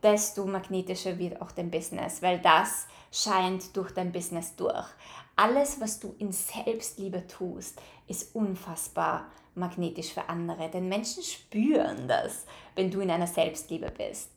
desto 0.00 0.46
magnetischer 0.46 1.18
wird 1.18 1.42
auch 1.42 1.50
dein 1.50 1.72
Business, 1.72 2.22
weil 2.22 2.38
das 2.38 2.86
scheint 3.10 3.76
durch 3.76 3.90
dein 3.90 4.12
Business 4.12 4.54
durch. 4.54 4.86
Alles, 5.34 5.80
was 5.80 5.98
du 5.98 6.14
in 6.18 6.30
Selbstliebe 6.30 7.26
tust, 7.26 7.82
ist 8.06 8.32
unfassbar 8.32 9.26
magnetisch 9.60 10.12
für 10.12 10.28
andere, 10.28 10.68
denn 10.68 10.88
Menschen 10.88 11.22
spüren 11.22 12.08
das, 12.08 12.46
wenn 12.74 12.90
du 12.90 13.00
in 13.00 13.10
einer 13.10 13.28
Selbstliebe 13.28 13.92
bist. 13.96 14.30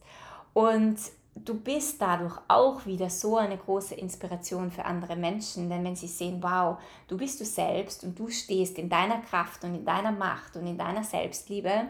Und 0.54 0.98
du 1.36 1.56
bist 1.56 2.02
dadurch 2.02 2.38
auch 2.48 2.86
wieder 2.86 3.10
so 3.10 3.38
eine 3.38 3.58
große 3.58 3.96
Inspiration 3.96 4.70
für 4.70 4.86
andere 4.86 5.16
Menschen, 5.16 5.70
denn 5.70 5.84
wenn 5.84 5.96
sie 5.96 6.08
sehen, 6.08 6.44
wow, 6.44 6.78
du 7.08 7.18
bist 7.18 7.40
du 7.40 7.46
selbst 7.46 8.04
und 8.04 8.18
du 8.18 8.30
stehst 8.30 8.78
in 8.78 8.90
deiner 8.90 9.22
Kraft 9.22 9.64
und 9.64 9.74
in 9.74 9.86
deiner 9.86 10.12
Macht 10.12 10.56
und 10.56 10.68
in 10.68 10.78
deiner 10.78 11.04
Selbstliebe, 11.04 11.88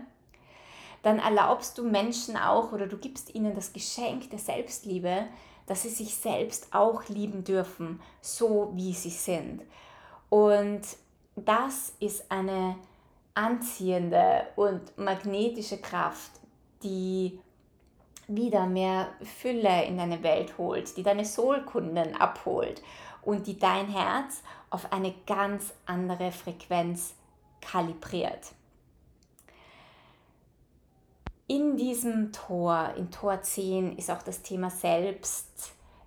dann 1.02 1.20
erlaubst 1.20 1.78
du 1.78 1.84
Menschen 1.84 2.38
auch 2.38 2.72
oder 2.72 2.88
du 2.88 2.98
gibst 2.98 3.36
ihnen 3.36 3.54
das 3.54 3.74
Geschenk 3.74 4.30
der 4.30 4.40
Selbstliebe, 4.40 5.28
dass 5.66 5.84
sie 5.84 5.90
sich 5.90 6.16
selbst 6.16 6.74
auch 6.74 7.08
lieben 7.10 7.44
dürfen, 7.44 8.02
so 8.22 8.72
wie 8.74 8.94
sie 8.94 9.10
sind. 9.10 9.62
Und 10.30 10.82
das 11.36 11.94
ist 12.00 12.32
eine 12.32 12.76
anziehende 13.36 14.48
und 14.56 14.98
magnetische 14.98 15.78
Kraft, 15.80 16.32
die 16.84 17.40
wieder 18.28 18.66
mehr 18.66 19.10
Fülle 19.22 19.86
in 19.86 19.98
deine 19.98 20.24
Welt 20.24 20.58
holt, 20.58 20.96
die 20.98 21.04
deine 21.04 21.26
Soulkunden 21.26 22.16
abholt 22.16 22.82
und 23.22 23.48
die 23.48 23.58
dein 23.58 23.88
Herz 23.88 24.44
auf 24.70 24.92
eine 24.92 25.14
ganz 25.26 25.74
andere 25.86 26.32
Frequenz 26.32 27.16
kalibriert. 27.62 28.54
In 31.48 31.76
diesem 31.76 32.32
Tor, 32.32 32.94
in 32.98 33.12
Tor 33.12 33.42
10, 33.42 33.98
ist 33.98 34.10
auch 34.10 34.24
das 34.24 34.42
Thema 34.42 34.70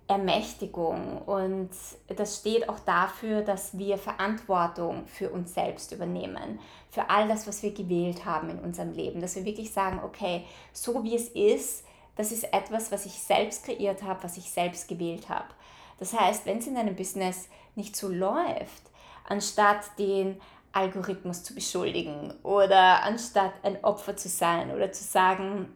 Selbstermächtigung 0.07 1.21
und 1.23 1.69
das 2.07 2.37
steht 2.37 2.69
auch 2.69 2.79
dafür, 2.79 3.41
dass 3.41 3.77
wir 3.77 3.97
Verantwortung 3.97 5.05
für 5.05 5.29
uns 5.29 5.53
selbst 5.53 5.91
übernehmen, 5.91 6.59
für 6.89 7.09
all 7.09 7.27
das, 7.27 7.47
was 7.47 7.61
wir 7.61 7.73
gewählt 7.73 8.25
haben 8.25 8.49
in 8.49 8.59
unserem 8.59 8.93
Leben, 8.93 9.21
dass 9.21 9.35
wir 9.35 9.45
wirklich 9.45 9.71
sagen, 9.71 9.99
okay, 10.03 10.45
so 10.71 11.03
wie 11.03 11.15
es 11.15 11.29
ist, 11.29 11.85
das 12.15 12.31
ist 12.31 12.45
etwas, 12.53 12.91
was 12.91 13.05
ich 13.05 13.13
selbst 13.13 13.65
kreiert 13.65 14.01
habe, 14.01 14.23
was 14.23 14.37
ich 14.37 14.49
selbst 14.49 14.87
gewählt 14.87 15.29
habe. 15.29 15.47
Das 15.99 16.17
heißt, 16.17 16.45
wenn 16.45 16.59
es 16.59 16.67
in 16.67 16.75
deinem 16.75 16.95
Business 16.95 17.49
nicht 17.75 17.95
so 17.95 18.07
läuft, 18.07 18.83
anstatt 19.27 19.81
den 19.99 20.39
Algorithmus 20.71 21.43
zu 21.43 21.53
beschuldigen 21.53 22.33
oder 22.43 23.03
anstatt 23.03 23.53
ein 23.63 23.83
Opfer 23.83 24.15
zu 24.15 24.29
sein 24.29 24.71
oder 24.71 24.91
zu 24.91 25.03
sagen, 25.03 25.73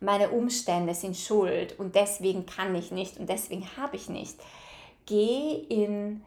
meine 0.00 0.30
Umstände 0.30 0.94
sind 0.94 1.16
schuld 1.16 1.78
und 1.78 1.94
deswegen 1.94 2.46
kann 2.46 2.74
ich 2.74 2.90
nicht 2.90 3.18
und 3.18 3.28
deswegen 3.28 3.66
habe 3.76 3.96
ich 3.96 4.08
nicht, 4.08 4.36
geh 5.06 5.52
in 5.68 6.22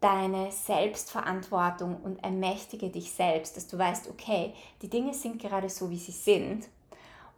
deine 0.00 0.52
Selbstverantwortung 0.52 1.96
und 2.02 2.22
ermächtige 2.22 2.90
dich 2.90 3.12
selbst, 3.12 3.56
dass 3.56 3.66
du 3.66 3.78
weißt, 3.78 4.08
okay, 4.10 4.52
die 4.82 4.90
Dinge 4.90 5.14
sind 5.14 5.40
gerade 5.40 5.68
so, 5.68 5.90
wie 5.90 5.98
sie 5.98 6.12
sind 6.12 6.66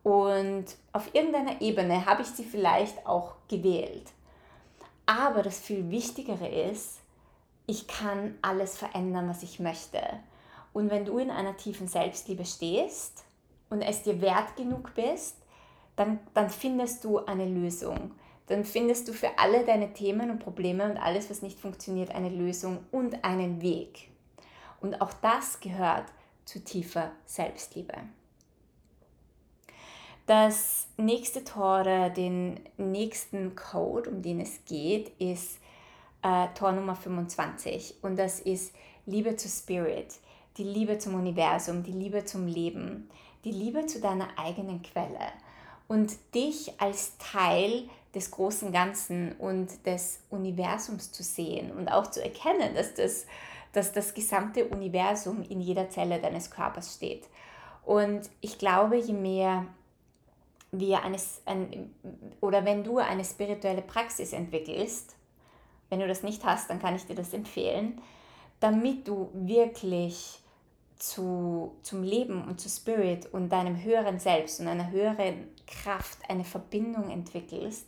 und 0.02 0.66
auf 0.92 1.14
irgendeiner 1.14 1.60
Ebene 1.60 2.06
habe 2.06 2.22
ich 2.22 2.28
sie 2.28 2.44
vielleicht 2.44 3.06
auch 3.06 3.34
gewählt. 3.48 4.12
Aber 5.06 5.42
das 5.42 5.58
viel 5.58 5.90
Wichtigere 5.90 6.48
ist, 6.48 6.98
ich 7.66 7.86
kann 7.86 8.36
alles 8.42 8.76
verändern, 8.76 9.28
was 9.28 9.42
ich 9.42 9.60
möchte. 9.60 10.00
Und 10.72 10.90
wenn 10.90 11.04
du 11.04 11.18
in 11.18 11.30
einer 11.30 11.56
tiefen 11.56 11.88
Selbstliebe 11.88 12.44
stehst 12.44 13.24
und 13.70 13.82
es 13.82 14.02
dir 14.02 14.20
wert 14.20 14.56
genug 14.56 14.94
bist, 14.94 15.36
dann, 15.98 16.20
dann 16.32 16.48
findest 16.48 17.04
du 17.04 17.18
eine 17.18 17.46
Lösung. 17.46 18.12
Dann 18.46 18.64
findest 18.64 19.08
du 19.08 19.12
für 19.12 19.38
alle 19.38 19.64
deine 19.64 19.92
Themen 19.92 20.30
und 20.30 20.38
Probleme 20.38 20.88
und 20.88 20.96
alles, 20.96 21.28
was 21.28 21.42
nicht 21.42 21.58
funktioniert, 21.58 22.14
eine 22.14 22.30
Lösung 22.30 22.78
und 22.92 23.24
einen 23.24 23.60
Weg. 23.60 24.08
Und 24.80 25.00
auch 25.02 25.12
das 25.12 25.60
gehört 25.60 26.06
zu 26.44 26.62
tiefer 26.62 27.10
Selbstliebe. 27.26 27.94
Das 30.26 30.86
nächste 30.96 31.42
Tor, 31.42 32.10
den 32.10 32.60
nächsten 32.76 33.56
Code, 33.56 34.10
um 34.10 34.22
den 34.22 34.40
es 34.40 34.64
geht, 34.66 35.08
ist 35.18 35.58
äh, 36.22 36.48
Tor 36.54 36.72
Nummer 36.72 36.94
25 36.94 37.96
und 38.02 38.18
das 38.18 38.40
ist 38.40 38.74
Liebe 39.06 39.36
zu 39.36 39.48
Spirit, 39.48 40.14
die 40.58 40.64
Liebe 40.64 40.98
zum 40.98 41.14
Universum, 41.14 41.82
die 41.82 41.92
Liebe 41.92 42.24
zum 42.24 42.46
Leben, 42.46 43.08
die 43.44 43.52
Liebe 43.52 43.86
zu 43.86 44.00
deiner 44.00 44.28
eigenen 44.38 44.82
Quelle 44.82 45.32
und 45.88 46.16
dich 46.34 46.80
als 46.80 47.16
Teil 47.18 47.88
des 48.14 48.30
großen 48.30 48.72
Ganzen 48.72 49.32
und 49.38 49.84
des 49.86 50.20
Universums 50.30 51.12
zu 51.12 51.22
sehen 51.22 51.72
und 51.72 51.88
auch 51.88 52.06
zu 52.06 52.22
erkennen, 52.22 52.74
dass 52.74 52.94
das, 52.94 53.26
dass 53.72 53.92
das 53.92 54.14
gesamte 54.14 54.66
Universum 54.66 55.42
in 55.48 55.60
jeder 55.60 55.90
Zelle 55.90 56.20
deines 56.20 56.50
Körpers 56.50 56.94
steht. 56.94 57.24
Und 57.84 58.28
ich 58.40 58.58
glaube, 58.58 58.96
je 58.96 59.14
mehr 59.14 59.66
wir 60.70 61.02
eines, 61.02 61.40
ein, 61.46 61.94
oder 62.40 62.64
wenn 62.64 62.84
du 62.84 62.98
eine 62.98 63.24
spirituelle 63.24 63.82
Praxis 63.82 64.32
entwickelst, 64.32 65.16
wenn 65.88 66.00
du 66.00 66.06
das 66.06 66.22
nicht 66.22 66.44
hast, 66.44 66.68
dann 66.68 66.80
kann 66.80 66.96
ich 66.96 67.06
dir 67.06 67.14
das 67.14 67.32
empfehlen, 67.32 68.00
damit 68.60 69.08
du 69.08 69.30
wirklich 69.32 70.40
zu, 70.98 71.76
zum 71.82 72.02
Leben 72.02 72.44
und 72.44 72.60
zu 72.60 72.68
Spirit 72.68 73.26
und 73.32 73.50
deinem 73.50 73.82
höheren 73.82 74.18
Selbst 74.18 74.60
und 74.60 74.68
einer 74.68 74.90
höheren 74.90 75.48
Kraft 75.66 76.18
eine 76.28 76.44
Verbindung 76.44 77.10
entwickelst, 77.10 77.86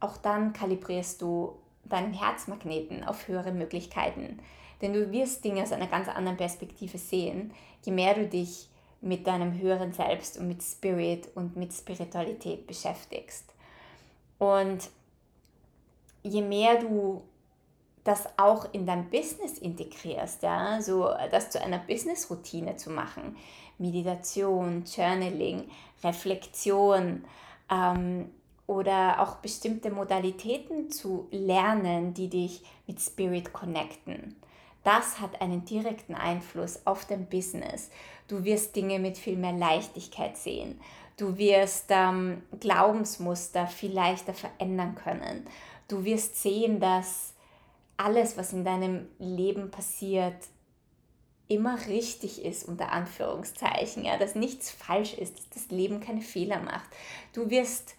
auch 0.00 0.16
dann 0.16 0.52
kalibrierst 0.52 1.22
du 1.22 1.56
deinen 1.84 2.14
Herzmagneten 2.14 3.04
auf 3.04 3.28
höhere 3.28 3.52
Möglichkeiten. 3.52 4.40
Denn 4.80 4.92
du 4.92 5.12
wirst 5.12 5.44
Dinge 5.44 5.62
aus 5.62 5.72
einer 5.72 5.88
ganz 5.88 6.08
anderen 6.08 6.38
Perspektive 6.38 6.98
sehen, 6.98 7.52
je 7.84 7.92
mehr 7.92 8.14
du 8.14 8.26
dich 8.26 8.68
mit 9.02 9.26
deinem 9.26 9.58
höheren 9.58 9.92
Selbst 9.92 10.38
und 10.38 10.48
mit 10.48 10.62
Spirit 10.62 11.28
und 11.34 11.56
mit 11.56 11.72
Spiritualität 11.72 12.66
beschäftigst. 12.66 13.44
Und 14.38 14.90
je 16.22 16.42
mehr 16.42 16.80
du 16.80 17.22
das 18.10 18.28
auch 18.36 18.66
in 18.72 18.86
dein 18.86 19.08
Business 19.08 19.58
integrierst, 19.58 20.42
ja, 20.42 20.82
so 20.82 21.08
das 21.30 21.50
zu 21.50 21.62
einer 21.62 21.78
Business-Routine 21.78 22.76
zu 22.76 22.90
machen, 22.90 23.36
Meditation, 23.78 24.84
Journaling, 24.84 25.70
Reflexion 26.02 27.24
ähm, 27.70 28.30
oder 28.66 29.20
auch 29.20 29.36
bestimmte 29.36 29.92
Modalitäten 29.92 30.90
zu 30.90 31.28
lernen, 31.30 32.12
die 32.12 32.28
dich 32.28 32.62
mit 32.88 33.00
Spirit 33.00 33.52
connecten. 33.52 34.34
Das 34.82 35.20
hat 35.20 35.40
einen 35.40 35.64
direkten 35.64 36.16
Einfluss 36.16 36.84
auf 36.86 37.04
dein 37.04 37.26
Business. 37.26 37.90
Du 38.26 38.42
wirst 38.44 38.74
Dinge 38.74 38.98
mit 38.98 39.18
viel 39.18 39.36
mehr 39.36 39.52
Leichtigkeit 39.52 40.36
sehen. 40.36 40.80
Du 41.16 41.38
wirst 41.38 41.86
ähm, 41.90 42.42
Glaubensmuster 42.58 43.68
viel 43.68 43.92
leichter 43.92 44.34
verändern 44.34 44.96
können. 44.96 45.46
Du 45.86 46.04
wirst 46.04 46.42
sehen, 46.42 46.80
dass 46.80 47.34
alles, 48.00 48.38
was 48.38 48.52
in 48.52 48.64
deinem 48.64 49.08
Leben 49.18 49.70
passiert, 49.70 50.36
immer 51.48 51.86
richtig 51.86 52.44
ist, 52.44 52.66
unter 52.66 52.92
Anführungszeichen, 52.92 54.04
ja, 54.04 54.16
dass 54.16 54.34
nichts 54.34 54.70
falsch 54.70 55.14
ist, 55.14 55.38
dass 55.38 55.48
das 55.50 55.70
Leben 55.70 56.00
keine 56.00 56.22
Fehler 56.22 56.60
macht. 56.60 56.88
Du 57.34 57.50
wirst 57.50 57.96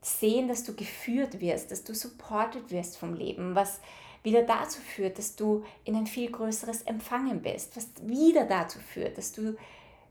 sehen, 0.00 0.46
dass 0.46 0.62
du 0.62 0.74
geführt 0.74 1.40
wirst, 1.40 1.70
dass 1.70 1.82
du 1.82 1.94
supported 1.94 2.70
wirst 2.70 2.96
vom 2.96 3.14
Leben, 3.14 3.54
was 3.54 3.80
wieder 4.22 4.42
dazu 4.42 4.80
führt, 4.80 5.18
dass 5.18 5.34
du 5.34 5.64
in 5.84 5.96
ein 5.96 6.06
viel 6.06 6.30
größeres 6.30 6.82
Empfangen 6.82 7.42
bist, 7.42 7.76
was 7.76 7.88
wieder 8.02 8.44
dazu 8.44 8.78
führt, 8.78 9.18
dass 9.18 9.32
du 9.32 9.56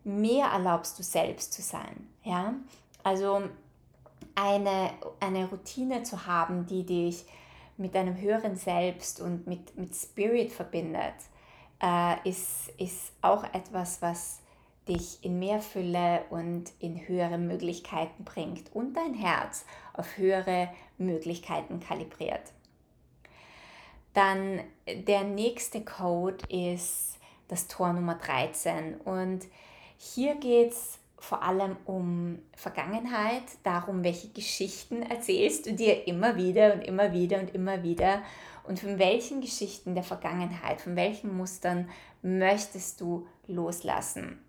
mehr 0.04 0.48
erlaubst, 0.48 1.00
du 1.00 1.04
selbst 1.04 1.54
zu 1.54 1.62
sein. 1.62 2.10
Ja? 2.24 2.56
Also 3.04 3.44
eine, 4.36 4.92
eine 5.20 5.48
Routine 5.48 6.04
zu 6.04 6.26
haben, 6.26 6.66
die 6.66 6.84
dich 6.86 7.26
mit 7.82 7.96
deinem 7.96 8.20
höheren 8.20 8.56
Selbst 8.56 9.20
und 9.20 9.48
mit, 9.48 9.78
mit 9.78 9.96
Spirit 9.96 10.52
verbindet, 10.52 11.16
äh, 11.82 12.30
ist, 12.30 12.70
ist 12.78 13.12
auch 13.22 13.44
etwas, 13.54 14.02
was 14.02 14.40
dich 14.88 15.24
in 15.24 15.40
mehr 15.40 15.62
Fülle 15.62 16.24
und 16.30 16.72
in 16.80 17.08
höhere 17.08 17.38
Möglichkeiten 17.38 18.24
bringt 18.24 18.74
und 18.74 18.96
dein 18.96 19.14
Herz 19.14 19.66
auf 19.94 20.18
höhere 20.18 20.70
Möglichkeiten 20.98 21.80
kalibriert. 21.80 22.42
Dann 24.14 24.62
der 24.88 25.24
nächste 25.24 25.84
Code 25.84 26.46
ist 26.50 27.18
das 27.48 27.68
Tor 27.68 27.94
Nummer 27.94 28.16
13 28.16 28.96
und 29.02 29.46
hier 29.98 30.36
geht 30.36 30.72
es 30.72 31.01
vor 31.22 31.44
allem 31.44 31.78
um 31.86 32.40
Vergangenheit, 32.56 33.44
darum, 33.62 34.04
welche 34.04 34.30
Geschichten 34.30 35.04
erzählst 35.04 35.68
du 35.68 35.74
dir 35.74 36.08
immer 36.08 36.36
wieder 36.36 36.74
und 36.74 36.82
immer 36.82 37.14
wieder 37.14 37.40
und 37.40 37.54
immer 37.54 37.84
wieder 37.84 38.24
und 38.64 38.80
von 38.80 38.98
welchen 38.98 39.40
Geschichten 39.40 39.94
der 39.94 40.04
Vergangenheit, 40.04 40.82
von 40.82 40.96
welchen 40.96 41.38
Mustern 41.38 41.90
möchtest 42.24 43.02
du 43.02 43.28
loslassen. 43.46 44.44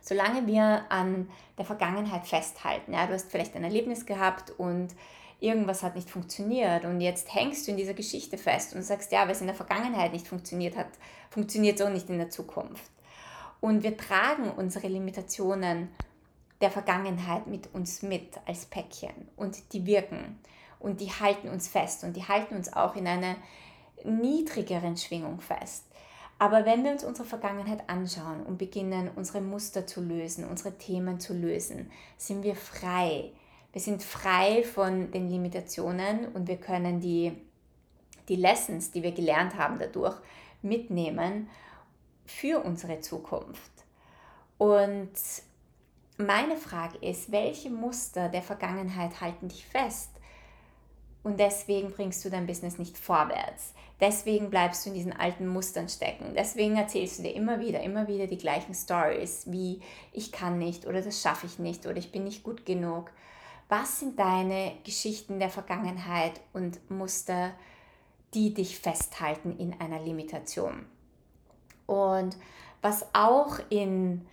Solange 0.00 0.46
wir 0.46 0.86
an 0.88 1.28
der 1.58 1.66
Vergangenheit 1.66 2.26
festhalten, 2.26 2.94
ja, 2.94 3.06
du 3.06 3.12
hast 3.12 3.30
vielleicht 3.30 3.54
ein 3.54 3.64
Erlebnis 3.64 4.06
gehabt 4.06 4.52
und 4.58 4.94
irgendwas 5.38 5.82
hat 5.82 5.96
nicht 5.96 6.08
funktioniert 6.08 6.86
und 6.86 7.02
jetzt 7.02 7.34
hängst 7.34 7.66
du 7.66 7.72
in 7.72 7.76
dieser 7.76 7.94
Geschichte 7.94 8.38
fest 8.38 8.74
und 8.74 8.82
sagst, 8.82 9.12
ja, 9.12 9.28
es 9.28 9.42
in 9.42 9.48
der 9.48 9.56
Vergangenheit 9.56 10.14
nicht 10.14 10.26
funktioniert 10.26 10.78
hat, 10.78 10.88
funktioniert 11.28 11.80
auch 11.82 11.90
nicht 11.90 12.08
in 12.08 12.16
der 12.16 12.30
Zukunft. 12.30 12.90
Und 13.60 13.82
wir 13.82 13.96
tragen 13.96 14.50
unsere 14.50 14.88
Limitationen 14.88 15.88
der 16.60 16.70
Vergangenheit 16.70 17.46
mit 17.46 17.74
uns 17.74 18.02
mit 18.02 18.38
als 18.46 18.66
Päckchen 18.66 19.28
und 19.36 19.72
die 19.72 19.86
wirken 19.86 20.38
und 20.78 21.00
die 21.00 21.08
halten 21.08 21.48
uns 21.48 21.68
fest 21.68 22.04
und 22.04 22.16
die 22.16 22.26
halten 22.26 22.54
uns 22.54 22.72
auch 22.72 22.96
in 22.96 23.06
einer 23.06 23.36
niedrigeren 24.04 24.96
Schwingung 24.96 25.40
fest. 25.40 25.84
Aber 26.38 26.64
wenn 26.64 26.84
wir 26.84 26.92
uns 26.92 27.04
unsere 27.04 27.28
Vergangenheit 27.28 27.88
anschauen 27.88 28.42
und 28.42 28.56
beginnen, 28.56 29.10
unsere 29.14 29.42
Muster 29.42 29.86
zu 29.86 30.00
lösen, 30.00 30.46
unsere 30.48 30.76
Themen 30.78 31.20
zu 31.20 31.34
lösen, 31.34 31.90
sind 32.16 32.42
wir 32.42 32.56
frei. 32.56 33.32
Wir 33.72 33.80
sind 33.80 34.02
frei 34.02 34.62
von 34.62 35.10
den 35.12 35.28
Limitationen 35.28 36.28
und 36.32 36.48
wir 36.48 36.56
können 36.56 36.98
die, 37.00 37.32
die 38.28 38.36
Lessons, 38.36 38.90
die 38.90 39.02
wir 39.02 39.12
gelernt 39.12 39.56
haben 39.56 39.78
dadurch, 39.78 40.16
mitnehmen 40.62 41.48
für 42.38 42.64
unsere 42.64 43.00
Zukunft. 43.00 43.70
Und 44.58 45.12
meine 46.16 46.56
Frage 46.56 46.98
ist, 46.98 47.32
welche 47.32 47.70
Muster 47.70 48.28
der 48.28 48.42
Vergangenheit 48.42 49.20
halten 49.20 49.48
dich 49.48 49.64
fest? 49.64 50.10
Und 51.22 51.38
deswegen 51.38 51.90
bringst 51.90 52.24
du 52.24 52.30
dein 52.30 52.46
Business 52.46 52.78
nicht 52.78 52.96
vorwärts. 52.96 53.74
Deswegen 54.00 54.48
bleibst 54.48 54.84
du 54.84 54.90
in 54.90 54.94
diesen 54.94 55.12
alten 55.12 55.46
Mustern 55.46 55.88
stecken. 55.88 56.32
Deswegen 56.34 56.76
erzählst 56.76 57.18
du 57.18 57.22
dir 57.24 57.34
immer 57.34 57.60
wieder, 57.60 57.80
immer 57.82 58.08
wieder 58.08 58.26
die 58.26 58.38
gleichen 58.38 58.74
Stories, 58.74 59.44
wie 59.50 59.82
ich 60.12 60.32
kann 60.32 60.58
nicht 60.58 60.86
oder 60.86 61.02
das 61.02 61.20
schaffe 61.20 61.46
ich 61.46 61.58
nicht 61.58 61.86
oder 61.86 61.98
ich 61.98 62.10
bin 62.10 62.24
nicht 62.24 62.42
gut 62.42 62.64
genug. 62.64 63.10
Was 63.68 64.00
sind 64.00 64.18
deine 64.18 64.72
Geschichten 64.84 65.38
der 65.38 65.50
Vergangenheit 65.50 66.40
und 66.54 66.90
Muster, 66.90 67.52
die 68.32 68.54
dich 68.54 68.78
festhalten 68.78 69.56
in 69.58 69.78
einer 69.78 70.00
Limitation? 70.00 70.86
Und 71.90 72.36
was 72.82 73.04
auch 73.12 73.58
in 73.68 74.24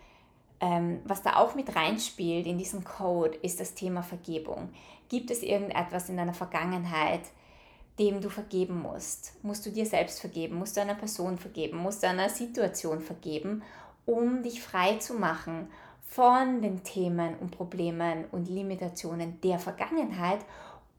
ähm, 0.60 1.02
was 1.06 1.22
da 1.22 1.38
auch 1.38 1.56
mit 1.56 1.76
reinspielt 1.76 2.46
in 2.46 2.58
diesen 2.58 2.84
Code, 2.84 3.38
ist 3.42 3.60
das 3.60 3.74
Thema 3.74 4.02
Vergebung. 4.02 4.70
Gibt 5.10 5.32
es 5.32 5.44
irgendetwas 5.44 6.10
in 6.10 6.18
deiner 6.18 6.34
Vergangenheit, 6.34 7.22
dem 8.00 8.22
du 8.22 8.30
vergeben 8.30 8.82
musst? 8.82 9.34
Musst 9.44 9.66
du 9.66 9.72
dir 9.72 9.86
selbst 9.86 10.20
vergeben? 10.20 10.56
Musst 10.56 10.78
du 10.78 10.82
einer 10.82 10.96
Person 10.96 11.38
vergeben? 11.38 11.78
Musst 11.78 12.04
du 12.04 12.08
einer 12.08 12.30
Situation 12.30 13.02
vergeben, 13.02 13.64
um 14.06 14.44
dich 14.44 14.62
frei 14.62 14.98
zu 14.98 15.14
machen 15.14 15.68
von 16.08 16.62
den 16.62 16.84
Themen 16.84 17.36
und 17.40 17.52
Problemen 17.52 18.26
und 18.32 18.50
Limitationen 18.50 19.40
der 19.42 19.60
Vergangenheit, 19.60 20.40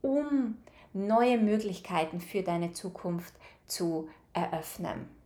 um 0.01 0.57
neue 0.93 1.37
Möglichkeiten 1.37 2.19
für 2.21 2.43
deine 2.43 2.71
Zukunft 2.71 3.33
zu 3.65 4.09
eröffnen? 4.33 5.18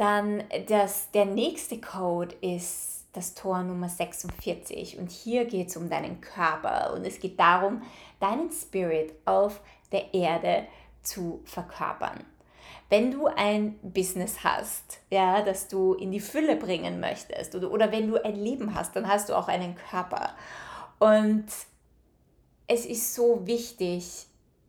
Dann 0.00 0.44
das, 0.66 1.10
der 1.10 1.26
nächste 1.26 1.78
Code 1.78 2.34
ist 2.40 3.04
das 3.12 3.34
Tor 3.34 3.62
Nummer 3.62 3.90
46 3.90 4.98
und 4.98 5.10
hier 5.10 5.44
geht 5.44 5.68
es 5.68 5.76
um 5.76 5.90
deinen 5.90 6.22
Körper 6.22 6.94
und 6.94 7.04
es 7.04 7.20
geht 7.20 7.38
darum, 7.38 7.82
deinen 8.18 8.50
Spirit 8.50 9.12
auf 9.26 9.60
der 9.92 10.14
Erde 10.14 10.66
zu 11.02 11.42
verkörpern. 11.44 12.24
Wenn 12.88 13.10
du 13.10 13.26
ein 13.26 13.78
Business 13.82 14.42
hast, 14.42 15.00
ja, 15.10 15.42
das 15.42 15.68
du 15.68 15.92
in 15.92 16.12
die 16.12 16.20
Fülle 16.20 16.56
bringen 16.56 16.98
möchtest 16.98 17.54
oder, 17.54 17.70
oder 17.70 17.92
wenn 17.92 18.08
du 18.08 18.24
ein 18.24 18.36
Leben 18.36 18.74
hast, 18.74 18.96
dann 18.96 19.06
hast 19.06 19.28
du 19.28 19.34
auch 19.36 19.48
einen 19.48 19.74
Körper. 19.74 20.30
Und 20.98 21.44
es 22.68 22.86
ist 22.86 23.14
so 23.14 23.46
wichtig, 23.46 24.28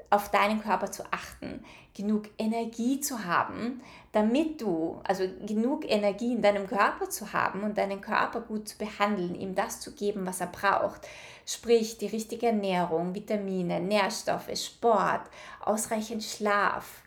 auf 0.09 0.29
deinen 0.29 0.61
Körper 0.61 0.91
zu 0.91 1.03
achten, 1.09 1.63
genug 1.93 2.29
Energie 2.37 2.99
zu 2.99 3.25
haben, 3.25 3.81
damit 4.11 4.61
du, 4.61 4.99
also 5.03 5.23
genug 5.45 5.89
Energie 5.89 6.33
in 6.33 6.41
deinem 6.41 6.67
Körper 6.67 7.09
zu 7.09 7.33
haben 7.33 7.63
und 7.63 7.77
deinen 7.77 8.01
Körper 8.01 8.41
gut 8.41 8.67
zu 8.67 8.77
behandeln, 8.77 9.35
ihm 9.35 9.55
das 9.55 9.79
zu 9.79 9.91
geben, 9.93 10.25
was 10.25 10.41
er 10.41 10.47
braucht. 10.47 11.07
Sprich, 11.45 11.97
die 11.97 12.07
richtige 12.07 12.47
Ernährung, 12.47 13.13
Vitamine, 13.13 13.79
Nährstoffe, 13.79 14.49
Sport, 14.57 15.21
ausreichend 15.63 16.23
Schlaf, 16.23 17.01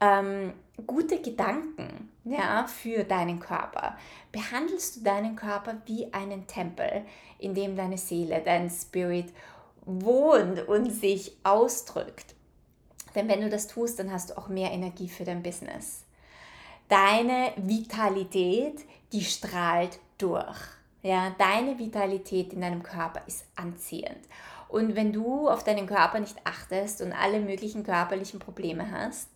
ähm, 0.00 0.52
gute 0.86 1.20
Gedanken 1.20 2.10
ja, 2.24 2.66
für 2.66 3.04
deinen 3.04 3.40
Körper. 3.40 3.96
Behandelst 4.32 4.96
du 4.96 5.00
deinen 5.02 5.36
Körper 5.36 5.76
wie 5.86 6.12
einen 6.12 6.46
Tempel, 6.46 7.04
in 7.38 7.54
dem 7.54 7.76
deine 7.76 7.98
Seele, 7.98 8.42
dein 8.44 8.68
Spirit 8.70 9.32
wohnt 9.84 10.68
und 10.68 10.90
sich 10.90 11.36
ausdrückt. 11.44 12.35
Denn 13.16 13.28
wenn 13.28 13.40
du 13.40 13.48
das 13.48 13.66
tust, 13.66 13.98
dann 13.98 14.12
hast 14.12 14.30
du 14.30 14.38
auch 14.38 14.48
mehr 14.48 14.70
Energie 14.70 15.08
für 15.08 15.24
dein 15.24 15.42
Business. 15.42 16.04
Deine 16.88 17.52
Vitalität, 17.56 18.84
die 19.12 19.24
strahlt 19.24 19.98
durch. 20.18 20.56
Ja, 21.02 21.34
deine 21.38 21.78
Vitalität 21.78 22.52
in 22.52 22.60
deinem 22.60 22.82
Körper 22.82 23.22
ist 23.26 23.46
anziehend. 23.56 24.20
Und 24.68 24.94
wenn 24.94 25.12
du 25.12 25.48
auf 25.48 25.64
deinen 25.64 25.86
Körper 25.86 26.20
nicht 26.20 26.36
achtest 26.44 27.00
und 27.00 27.12
alle 27.12 27.40
möglichen 27.40 27.84
körperlichen 27.84 28.38
Probleme 28.40 28.90
hast 28.90 29.28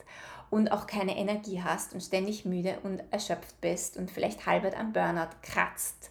und 0.50 0.72
auch 0.72 0.86
keine 0.86 1.16
Energie 1.16 1.62
hast 1.62 1.94
und 1.94 2.00
ständig 2.00 2.44
müde 2.44 2.78
und 2.82 3.02
erschöpft 3.10 3.60
bist 3.60 3.96
und 3.96 4.10
vielleicht 4.10 4.46
halbert 4.46 4.76
am 4.76 4.92
Burnout 4.92 5.30
kratzt, 5.42 6.10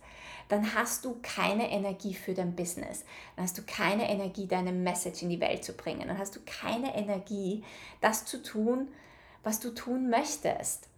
dann 0.50 0.74
hast 0.74 1.06
du 1.06 1.18
keine 1.22 1.72
Energie 1.72 2.14
für 2.14 2.34
dein 2.34 2.56
Business. 2.56 3.06
Dann 3.36 3.46
hast 3.46 3.58
du 3.58 3.62
keine 3.62 4.10
Energie, 4.10 4.48
deine 4.48 4.72
Message 4.72 5.22
in 5.22 5.30
die 5.30 5.40
Welt 5.40 5.64
zu 5.64 5.74
bringen. 5.74 6.08
Dann 6.08 6.18
hast 6.18 6.36
du 6.36 6.40
keine 6.46 6.96
Energie, 6.96 7.64
das 8.02 8.26
zu 8.26 8.42
tun, 8.42 8.90
was 9.44 9.60
du 9.60 9.70
tun 9.70 10.10
möchtest. 10.10 10.90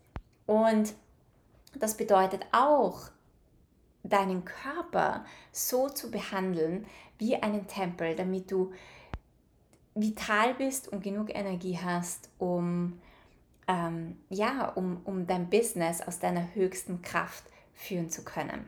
Und 0.48 0.94
das 1.76 1.96
bedeutet 1.98 2.46
auch, 2.52 3.10
deinen 4.04 4.46
Körper 4.46 5.26
so 5.52 5.88
zu 5.88 6.10
behandeln 6.10 6.88
wie 7.20 7.36
einen 7.36 7.68
Tempel, 7.68 8.16
damit 8.16 8.52
du 8.52 8.74
vital 9.94 10.56
bist 10.56 10.88
und 10.88 11.04
genug 11.04 11.30
Energie 11.36 11.78
hast, 11.78 12.30
um, 12.40 13.00
ähm, 13.68 14.18
ja, 14.30 14.70
um, 14.70 15.02
um 15.04 15.28
dein 15.28 15.50
Business 15.50 16.02
aus 16.02 16.20
deiner 16.20 16.56
höchsten 16.56 17.02
Kraft 17.02 17.44
führen 17.74 18.10
zu 18.10 18.24
können. 18.24 18.66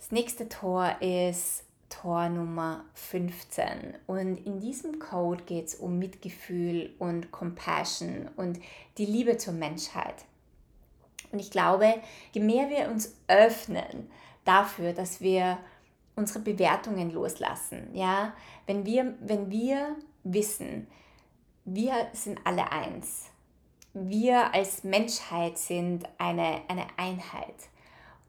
Das 0.00 0.12
nächste 0.12 0.48
Tor 0.48 0.96
ist 1.02 1.62
Tor 1.90 2.30
Nummer 2.30 2.84
15 2.94 3.66
und 4.06 4.38
in 4.46 4.58
diesem 4.58 4.98
Code 4.98 5.44
geht 5.44 5.66
es 5.66 5.74
um 5.74 5.98
Mitgefühl 5.98 6.94
und 6.98 7.30
Compassion 7.32 8.30
und 8.36 8.58
die 8.96 9.04
Liebe 9.04 9.36
zur 9.36 9.52
Menschheit. 9.52 10.24
Und 11.32 11.38
ich 11.38 11.50
glaube, 11.50 11.96
je 12.32 12.40
mehr 12.40 12.70
wir 12.70 12.90
uns 12.90 13.14
öffnen 13.28 14.10
dafür, 14.46 14.94
dass 14.94 15.20
wir 15.20 15.58
unsere 16.16 16.38
Bewertungen 16.38 17.12
loslassen, 17.12 17.90
ja, 17.92 18.32
wenn 18.64 18.86
wir, 18.86 19.14
wenn 19.20 19.50
wir 19.50 19.96
wissen, 20.24 20.86
wir 21.66 22.08
sind 22.14 22.40
alle 22.44 22.72
eins, 22.72 23.26
wir 23.92 24.54
als 24.54 24.82
Menschheit 24.82 25.58
sind 25.58 26.08
eine, 26.16 26.62
eine 26.68 26.86
Einheit 26.96 27.68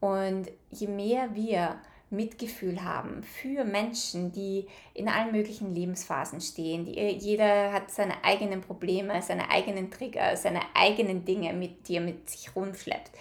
und 0.02 0.50
je 0.72 0.88
mehr 0.88 1.32
wir 1.36 1.76
Mitgefühl 2.10 2.82
haben 2.82 3.22
für 3.22 3.64
Menschen, 3.64 4.32
die 4.32 4.66
in 4.94 5.08
allen 5.08 5.30
möglichen 5.30 5.72
Lebensphasen 5.72 6.40
stehen, 6.40 6.84
die, 6.84 6.98
jeder 6.98 7.72
hat 7.72 7.88
seine 7.92 8.24
eigenen 8.24 8.62
Probleme, 8.62 9.22
seine 9.22 9.48
eigenen 9.48 9.92
Trigger, 9.92 10.36
seine 10.36 10.60
eigenen 10.74 11.24
Dinge, 11.24 11.52
mit, 11.52 11.86
die 11.86 11.94
er 11.94 12.00
mit 12.00 12.28
sich 12.28 12.54
rumschleppt. 12.56 13.12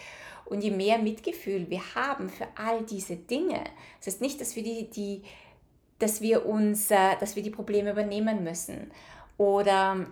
Und 0.46 0.64
je 0.64 0.72
mehr 0.72 0.98
Mitgefühl 0.98 1.70
wir 1.70 1.82
haben 1.94 2.30
für 2.30 2.48
all 2.56 2.82
diese 2.82 3.16
Dinge, 3.16 3.64
das 4.00 4.16
heißt 4.16 4.22
nicht, 4.22 4.42
dass 4.42 4.56
wir 4.56 4.64
die, 4.64 4.90
die 4.90 5.22
dass 6.00 6.20
wir 6.20 6.48
uns, 6.48 6.90
äh, 6.90 7.16
dass 7.20 7.36
wir 7.36 7.44
die 7.44 7.52
Probleme 7.52 7.92
übernehmen 7.92 8.44
müssen 8.44 8.90
oder 9.38 10.08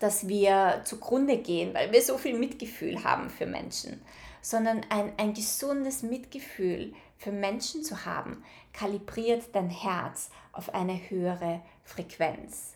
dass 0.00 0.28
wir 0.28 0.80
zugrunde 0.84 1.36
gehen, 1.36 1.74
weil 1.74 1.92
wir 1.92 2.00
so 2.00 2.16
viel 2.16 2.38
Mitgefühl 2.38 3.04
haben 3.04 3.28
für 3.28 3.44
Menschen, 3.44 4.00
sondern 4.44 4.82
ein, 4.90 5.10
ein 5.16 5.32
gesundes 5.32 6.02
Mitgefühl 6.02 6.92
für 7.16 7.32
Menschen 7.32 7.82
zu 7.82 8.04
haben, 8.04 8.44
kalibriert 8.74 9.54
dein 9.54 9.70
Herz 9.70 10.28
auf 10.52 10.74
eine 10.74 11.00
höhere 11.08 11.62
Frequenz. 11.82 12.74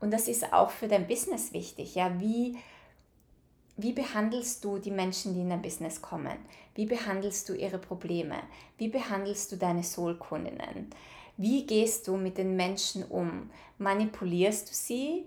Und 0.00 0.10
das 0.12 0.28
ist 0.28 0.52
auch 0.52 0.68
für 0.68 0.86
dein 0.86 1.06
Business 1.06 1.54
wichtig. 1.54 1.94
Ja, 1.94 2.20
wie, 2.20 2.58
wie 3.78 3.94
behandelst 3.94 4.62
du 4.62 4.78
die 4.78 4.90
Menschen, 4.90 5.32
die 5.32 5.40
in 5.40 5.48
dein 5.48 5.62
Business 5.62 6.02
kommen? 6.02 6.36
Wie 6.74 6.84
behandelst 6.84 7.48
du 7.48 7.54
ihre 7.54 7.78
Probleme? 7.78 8.36
Wie 8.76 8.88
behandelst 8.88 9.50
du 9.50 9.56
deine 9.56 9.84
Soulkundinnen? 9.84 10.90
Wie 11.38 11.64
gehst 11.64 12.06
du 12.06 12.18
mit 12.18 12.36
den 12.36 12.54
Menschen 12.54 13.02
um? 13.04 13.48
Manipulierst 13.78 14.68
du 14.68 14.74
sie, 14.74 15.26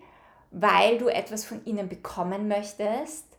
weil 0.52 1.00
du 1.00 1.08
etwas 1.08 1.44
von 1.44 1.65
ihnen 1.65 1.89
bekommen 1.89 2.48
möchtest? 2.48 3.31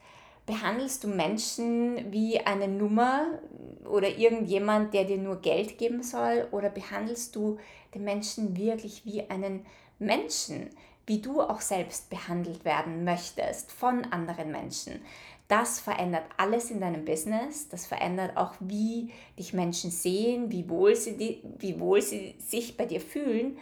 Behandelst 0.53 1.03
du 1.03 1.09
Menschen 1.09 2.13
wie 2.13 2.39
eine 2.39 2.69
Nummer 2.69 3.39
oder 3.87 4.19
irgendjemand, 4.19 4.93
der 4.93 5.05
dir 5.05 5.17
nur 5.17 5.41
Geld 5.41 5.79
geben 5.79 6.03
soll? 6.03 6.47
Oder 6.51 6.69
behandelst 6.69 7.35
du 7.35 7.57
den 7.95 8.05
Menschen 8.05 8.55
wirklich 8.55 9.07
wie 9.07 9.31
einen 9.31 9.65
Menschen, 9.99 10.69
wie 11.07 11.23
du 11.23 11.41
auch 11.41 11.63
selbst 11.63 12.11
behandelt 12.11 12.67
werden 12.67 13.03
möchtest 13.03 13.73
von 13.73 14.05
anderen 14.05 14.53
Menschen. 14.53 15.01
Das 15.49 15.81
verändert 15.81 16.25
alles 16.37 16.71
in 16.71 16.81
deinem 16.81 17.07
Business. 17.07 17.71
Das 17.71 17.87
verändert 17.87 18.37
auch, 18.37 18.53
wie 18.61 19.11
dich 19.39 19.55
Menschen 19.55 19.91
sehen, 19.91 20.53
wie 20.53 20.69
wohl 20.69 20.95
sie, 20.97 21.41
wie 21.61 21.81
wohl 21.81 22.03
sie 22.03 22.35
sich 22.39 22.77
bei 22.77 22.85
dir 22.85 23.01
fühlen, 23.01 23.57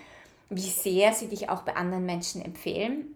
wie 0.49 0.59
sehr 0.59 1.13
sie 1.13 1.29
dich 1.29 1.51
auch 1.51 1.63
bei 1.63 1.77
anderen 1.77 2.05
Menschen 2.05 2.43
empfehlen. 2.43 3.15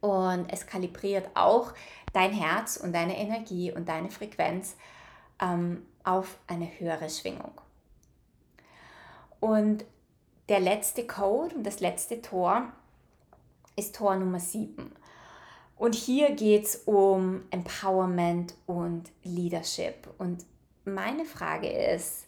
Und 0.00 0.46
es 0.52 0.66
kalibriert 0.66 1.30
auch 1.34 1.72
dein 2.12 2.32
Herz 2.32 2.76
und 2.76 2.92
deine 2.92 3.16
Energie 3.18 3.72
und 3.72 3.88
deine 3.88 4.10
Frequenz 4.10 4.76
ähm, 5.40 5.86
auf 6.04 6.38
eine 6.46 6.66
höhere 6.78 7.08
Schwingung. 7.08 7.52
Und 9.40 9.84
der 10.48 10.60
letzte 10.60 11.06
Code 11.06 11.54
und 11.54 11.64
das 11.64 11.80
letzte 11.80 12.20
Tor 12.20 12.72
ist 13.76 13.94
Tor 13.94 14.16
Nummer 14.16 14.40
7. 14.40 14.92
Und 15.76 15.94
hier 15.94 16.32
geht 16.32 16.64
es 16.64 16.76
um 16.84 17.42
Empowerment 17.50 18.54
und 18.66 19.10
Leadership. 19.24 20.08
Und 20.18 20.44
meine 20.84 21.24
Frage 21.24 21.68
ist, 21.68 22.26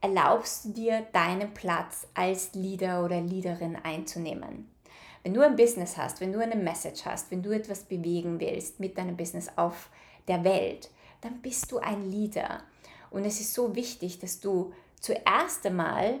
erlaubst 0.00 0.64
du 0.64 0.68
dir 0.70 1.06
deinen 1.12 1.52
Platz 1.52 2.06
als 2.14 2.54
Leader 2.54 3.04
oder 3.04 3.20
Leaderin 3.20 3.76
einzunehmen? 3.76 4.70
Wenn 5.26 5.34
du 5.34 5.40
ein 5.40 5.56
Business 5.56 5.96
hast, 5.96 6.20
wenn 6.20 6.32
du 6.32 6.38
eine 6.38 6.54
Message 6.54 7.04
hast, 7.04 7.32
wenn 7.32 7.42
du 7.42 7.50
etwas 7.50 7.82
bewegen 7.82 8.38
willst 8.38 8.78
mit 8.78 8.96
deinem 8.96 9.16
Business 9.16 9.50
auf 9.56 9.90
der 10.28 10.44
Welt, 10.44 10.88
dann 11.20 11.42
bist 11.42 11.72
du 11.72 11.78
ein 11.78 12.08
Leader. 12.08 12.62
Und 13.10 13.24
es 13.24 13.40
ist 13.40 13.52
so 13.52 13.74
wichtig, 13.74 14.20
dass 14.20 14.38
du 14.38 14.72
zuerst 15.00 15.66
einmal 15.66 16.20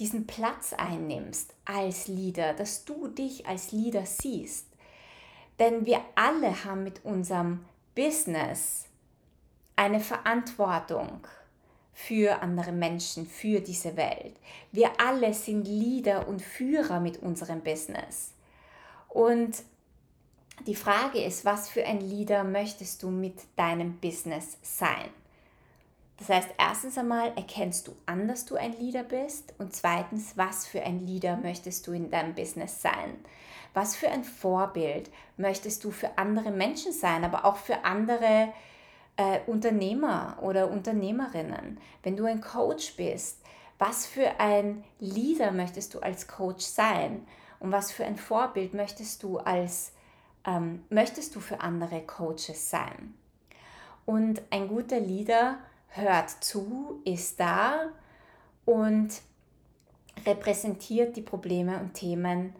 diesen 0.00 0.26
Platz 0.26 0.72
einnimmst 0.72 1.54
als 1.66 2.08
Leader, 2.08 2.52
dass 2.52 2.84
du 2.84 3.06
dich 3.06 3.46
als 3.46 3.70
Leader 3.70 4.04
siehst. 4.04 4.66
Denn 5.60 5.86
wir 5.86 6.00
alle 6.16 6.64
haben 6.64 6.82
mit 6.82 7.04
unserem 7.04 7.64
Business 7.94 8.86
eine 9.76 10.00
Verantwortung 10.00 11.20
für 11.98 12.42
andere 12.42 12.72
Menschen, 12.72 13.26
für 13.26 13.60
diese 13.60 13.96
Welt. 13.96 14.36
Wir 14.70 14.90
alle 15.00 15.32
sind 15.32 15.66
Leader 15.66 16.28
und 16.28 16.42
Führer 16.42 17.00
mit 17.00 17.22
unserem 17.22 17.62
Business. 17.62 18.34
Und 19.08 19.62
die 20.66 20.74
Frage 20.74 21.24
ist, 21.24 21.46
was 21.46 21.70
für 21.70 21.86
ein 21.86 22.00
Leader 22.02 22.44
möchtest 22.44 23.02
du 23.02 23.08
mit 23.08 23.38
deinem 23.56 23.96
Business 23.96 24.58
sein? 24.60 25.08
Das 26.18 26.28
heißt, 26.28 26.50
erstens 26.58 26.98
einmal 26.98 27.32
erkennst 27.34 27.88
du 27.88 27.96
an, 28.04 28.28
dass 28.28 28.44
du 28.44 28.56
ein 28.56 28.78
Leader 28.78 29.02
bist 29.02 29.54
und 29.56 29.74
zweitens, 29.74 30.36
was 30.36 30.66
für 30.66 30.82
ein 30.82 31.06
Leader 31.06 31.38
möchtest 31.38 31.86
du 31.86 31.92
in 31.92 32.10
deinem 32.10 32.34
Business 32.34 32.82
sein? 32.82 33.16
Was 33.72 33.96
für 33.96 34.10
ein 34.10 34.22
Vorbild 34.22 35.10
möchtest 35.38 35.82
du 35.82 35.90
für 35.90 36.18
andere 36.18 36.50
Menschen 36.50 36.92
sein, 36.92 37.24
aber 37.24 37.46
auch 37.46 37.56
für 37.56 37.86
andere 37.86 38.52
äh, 39.16 39.40
Unternehmer 39.46 40.38
oder 40.40 40.70
Unternehmerinnen? 40.70 41.78
Wenn 42.02 42.16
du 42.16 42.24
ein 42.24 42.40
Coach 42.40 42.96
bist, 42.96 43.40
was 43.78 44.06
für 44.06 44.40
ein 44.40 44.84
Leader 44.98 45.52
möchtest 45.52 45.94
du 45.94 46.00
als 46.00 46.26
Coach 46.26 46.64
sein? 46.64 47.26
Und 47.58 47.72
was 47.72 47.90
für 47.90 48.04
ein 48.04 48.16
Vorbild 48.16 48.74
möchtest 48.74 49.22
du 49.22 49.38
als 49.38 49.92
ähm, 50.46 50.84
möchtest 50.90 51.34
du 51.34 51.40
für 51.40 51.60
andere 51.60 52.02
Coaches 52.02 52.70
sein? 52.70 53.14
Und 54.04 54.40
ein 54.50 54.68
guter 54.68 55.00
Leader 55.00 55.58
hört 55.88 56.30
zu, 56.30 57.00
ist 57.04 57.40
da 57.40 57.88
und 58.64 59.08
repräsentiert 60.24 61.16
die 61.16 61.22
Probleme 61.22 61.78
und 61.78 61.94
Themen 61.94 62.54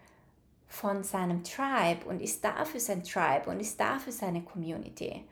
von 0.69 1.05
seinem 1.05 1.45
Tribe 1.45 2.07
und 2.07 2.21
ist 2.21 2.45
da 2.45 2.65
für 2.65 2.81
sein 2.81 3.05
Tribe 3.05 3.49
und 3.51 3.61
ist 3.61 3.79
da 3.79 3.99
für 3.99 4.13
seine 4.13 4.43
Community. 4.43 5.25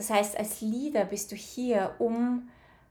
Das 0.00 0.08
heißt, 0.08 0.38
als 0.38 0.62
Leader 0.62 1.04
bist 1.04 1.30
du 1.30 1.36
hier, 1.36 1.94
um 1.98 2.48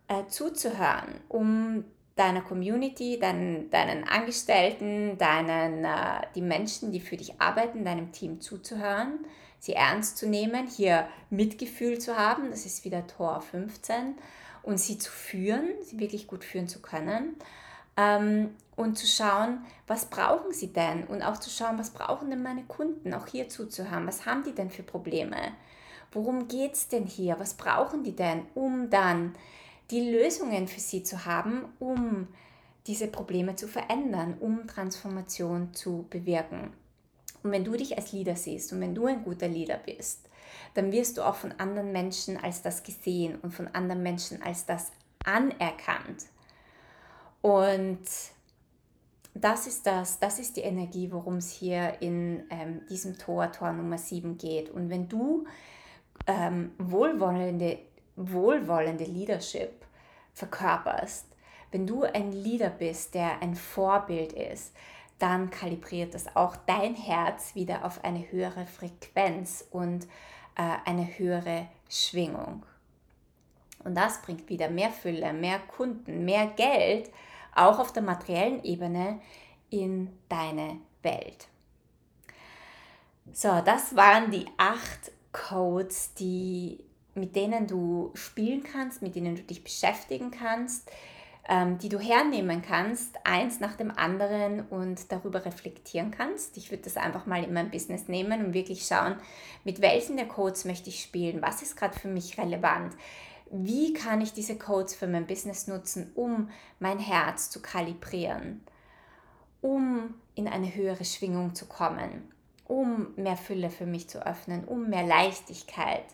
äh, 0.07 0.27
zuzuhören, 0.27 1.19
um 1.27 1.83
deiner 2.15 2.41
Community, 2.41 3.17
deinen, 3.17 3.71
deinen 3.71 4.07
Angestellten, 4.07 5.17
deinen, 5.17 5.85
äh, 5.85 6.27
die 6.35 6.43
Menschen, 6.43 6.91
die 6.91 6.99
für 6.99 7.17
dich 7.17 7.41
arbeiten, 7.41 7.83
deinem 7.83 8.11
Team 8.11 8.41
zuzuhören, 8.41 9.25
sie 9.57 9.73
ernst 9.73 10.19
zu 10.19 10.27
nehmen, 10.29 10.67
hier 10.67 11.07
Mitgefühl 11.31 11.97
zu 11.97 12.15
haben, 12.15 12.51
das 12.51 12.67
ist 12.67 12.85
wieder 12.85 13.07
Tor 13.07 13.41
15, 13.41 14.13
und 14.61 14.79
sie 14.79 14.99
zu 14.99 15.11
führen, 15.11 15.67
sie 15.81 15.99
wirklich 15.99 16.27
gut 16.27 16.43
führen 16.43 16.67
zu 16.67 16.79
können. 16.79 17.37
Ähm, 17.97 18.51
und 18.75 18.99
zu 18.99 19.07
schauen, 19.07 19.65
was 19.87 20.05
brauchen 20.11 20.53
sie 20.53 20.71
denn? 20.71 21.05
Und 21.05 21.23
auch 21.23 21.37
zu 21.37 21.49
schauen, 21.49 21.79
was 21.79 21.89
brauchen 21.89 22.29
denn 22.29 22.43
meine 22.43 22.65
Kunden? 22.65 23.15
Auch 23.15 23.25
hier 23.25 23.49
zuzuhören, 23.49 24.05
was 24.05 24.27
haben 24.27 24.43
die 24.43 24.53
denn 24.53 24.69
für 24.69 24.83
Probleme? 24.83 25.53
Worum 26.11 26.47
geht 26.47 26.73
es 26.73 26.87
denn 26.87 27.05
hier? 27.05 27.39
Was 27.39 27.53
brauchen 27.53 28.03
die 28.03 28.15
denn, 28.15 28.43
um 28.55 28.89
dann 28.89 29.35
die 29.91 30.11
Lösungen 30.11 30.67
für 30.67 30.79
sie 30.79 31.03
zu 31.03 31.25
haben, 31.25 31.65
um 31.79 32.27
diese 32.87 33.07
Probleme 33.07 33.55
zu 33.55 33.67
verändern, 33.67 34.35
um 34.39 34.67
Transformation 34.67 35.73
zu 35.73 36.07
bewirken? 36.09 36.73
Und 37.43 37.51
wenn 37.51 37.63
du 37.63 37.73
dich 37.73 37.97
als 37.97 38.11
Leader 38.11 38.35
siehst 38.35 38.73
und 38.73 38.81
wenn 38.81 38.95
du 38.95 39.05
ein 39.05 39.23
guter 39.23 39.47
Leader 39.47 39.77
bist, 39.77 40.27
dann 40.73 40.91
wirst 40.91 41.17
du 41.17 41.23
auch 41.23 41.35
von 41.35 41.51
anderen 41.53 41.91
Menschen 41.91 42.37
als 42.37 42.61
das 42.61 42.83
gesehen 42.83 43.37
und 43.41 43.51
von 43.51 43.67
anderen 43.69 44.03
Menschen 44.03 44.41
als 44.41 44.65
das 44.65 44.91
anerkannt. 45.23 46.25
Und 47.41 47.99
das 49.33 49.67
ist 49.67 49.85
das, 49.85 50.19
das 50.19 50.39
ist 50.39 50.57
die 50.57 50.61
Energie, 50.61 51.11
worum 51.11 51.37
es 51.37 51.51
hier 51.51 52.01
in 52.01 52.43
ähm, 52.49 52.81
diesem 52.89 53.17
Tor, 53.17 53.51
Tor 53.51 53.71
Nummer 53.71 53.97
7 53.97 54.37
geht. 54.37 54.69
Und 54.69 54.89
wenn 54.89 55.07
du 55.07 55.45
ähm, 56.27 56.71
wohlwollende, 56.77 57.79
wohlwollende 58.15 59.05
Leadership 59.05 59.85
verkörperst, 60.33 61.25
wenn 61.71 61.85
du 61.85 62.03
ein 62.03 62.31
Leader 62.31 62.69
bist, 62.69 63.13
der 63.13 63.41
ein 63.41 63.55
Vorbild 63.55 64.33
ist, 64.33 64.73
dann 65.19 65.49
kalibriert 65.49 66.13
das 66.13 66.35
auch 66.35 66.55
dein 66.65 66.95
Herz 66.95 67.53
wieder 67.53 67.85
auf 67.85 68.03
eine 68.03 68.31
höhere 68.31 68.65
Frequenz 68.65 69.65
und 69.69 70.05
äh, 70.55 70.77
eine 70.85 71.17
höhere 71.17 71.67
Schwingung. 71.89 72.63
Und 73.83 73.95
das 73.95 74.21
bringt 74.21 74.49
wieder 74.49 74.69
mehr 74.69 74.91
Fülle, 74.91 75.33
mehr 75.33 75.59
Kunden, 75.59 76.25
mehr 76.25 76.47
Geld, 76.47 77.11
auch 77.55 77.79
auf 77.79 77.93
der 77.93 78.03
materiellen 78.03 78.63
Ebene 78.63 79.19
in 79.69 80.09
deine 80.27 80.77
Welt. 81.03 81.47
So, 83.31 83.61
das 83.63 83.95
waren 83.95 84.31
die 84.31 84.45
acht 84.57 85.11
Codes, 85.31 86.13
die, 86.15 86.83
mit 87.15 87.35
denen 87.35 87.67
du 87.67 88.11
spielen 88.15 88.63
kannst, 88.63 89.01
mit 89.01 89.15
denen 89.15 89.35
du 89.35 89.43
dich 89.43 89.63
beschäftigen 89.63 90.31
kannst, 90.31 90.89
ähm, 91.47 91.77
die 91.79 91.89
du 91.89 91.99
hernehmen 91.99 92.61
kannst, 92.61 93.17
eins 93.23 93.59
nach 93.59 93.75
dem 93.75 93.91
anderen 93.91 94.61
und 94.67 95.11
darüber 95.11 95.45
reflektieren 95.45 96.11
kannst. 96.11 96.57
Ich 96.57 96.71
würde 96.71 96.83
das 96.83 96.97
einfach 96.97 97.25
mal 97.25 97.43
in 97.43 97.53
mein 97.53 97.71
Business 97.71 98.07
nehmen 98.07 98.45
und 98.45 98.53
wirklich 98.53 98.85
schauen, 98.85 99.15
mit 99.63 99.81
welchen 99.81 100.15
der 100.15 100.27
Codes 100.27 100.65
möchte 100.65 100.89
ich 100.89 101.01
spielen, 101.01 101.41
was 101.41 101.61
ist 101.61 101.75
gerade 101.75 101.97
für 101.97 102.07
mich 102.07 102.37
relevant, 102.37 102.93
wie 103.51 103.93
kann 103.93 104.21
ich 104.21 104.33
diese 104.33 104.57
Codes 104.57 104.93
für 104.93 105.07
mein 105.07 105.25
Business 105.25 105.67
nutzen, 105.67 106.11
um 106.13 106.49
mein 106.79 106.99
Herz 106.99 107.49
zu 107.49 107.61
kalibrieren, 107.61 108.61
um 109.61 110.13
in 110.35 110.47
eine 110.47 110.73
höhere 110.73 111.05
Schwingung 111.05 111.55
zu 111.55 111.65
kommen, 111.65 112.31
um 112.69 113.07
mehr 113.15 113.35
Fülle 113.35 113.69
für 113.69 113.87
mich 113.87 114.07
zu 114.07 114.25
öffnen, 114.25 114.63
um 114.63 114.89
mehr 114.89 115.05
Leichtigkeit, 115.05 116.05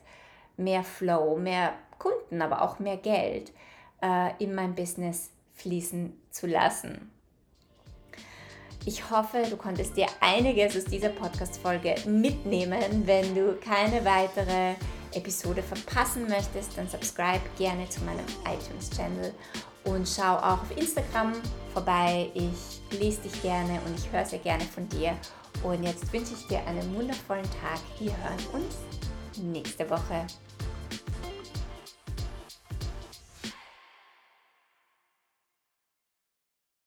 mehr 0.58 0.84
Flow, 0.84 1.38
mehr 1.38 1.74
Kunden, 2.00 2.42
aber 2.42 2.62
auch 2.62 2.80
mehr 2.80 2.98
Geld 2.98 3.52
äh, 4.02 4.32
in 4.42 4.56
mein 4.56 4.74
Business 4.74 5.32
fließen 5.54 6.14
zu 6.32 6.48
lassen. 6.48 7.12
Ich 8.86 9.10
hoffe, 9.10 9.44
du 9.50 9.58
konntest 9.58 9.98
dir 9.98 10.08
einiges 10.22 10.78
aus 10.78 10.86
dieser 10.86 11.10
Podcast-Folge 11.10 11.96
mitnehmen. 12.06 13.04
Wenn 13.06 13.36
du 13.36 13.56
keine 13.56 14.06
weitere 14.06 14.76
Episode 15.14 15.62
verpassen 15.62 16.28
möchtest, 16.30 16.78
dann 16.78 16.88
subscribe 16.88 17.42
gerne 17.58 17.90
zu 17.90 18.02
meinem 18.04 18.26
iTunes-Channel 18.46 19.34
und 19.86 20.08
schau 20.08 20.38
auch 20.38 20.62
auf 20.62 20.78
Instagram 20.78 21.34
vorbei. 21.74 22.30
Ich 22.34 22.82
lese 22.98 23.22
dich 23.22 23.42
gerne 23.42 23.82
und 23.86 23.98
ich 23.98 24.10
höre 24.12 24.26
sehr 24.26 24.40
gerne 24.40 24.64
von 24.64 24.88
dir. 24.88 25.18
Und 25.64 25.84
jetzt 25.84 26.12
wünsche 26.14 26.34
ich 26.34 26.48
dir 26.48 26.66
einen 26.66 26.96
wundervollen 26.96 27.46
Tag. 27.46 27.80
Wir 28.00 28.12
hören 28.12 28.40
uns 28.54 28.78
nächste 29.38 29.90
Woche. 29.90 30.28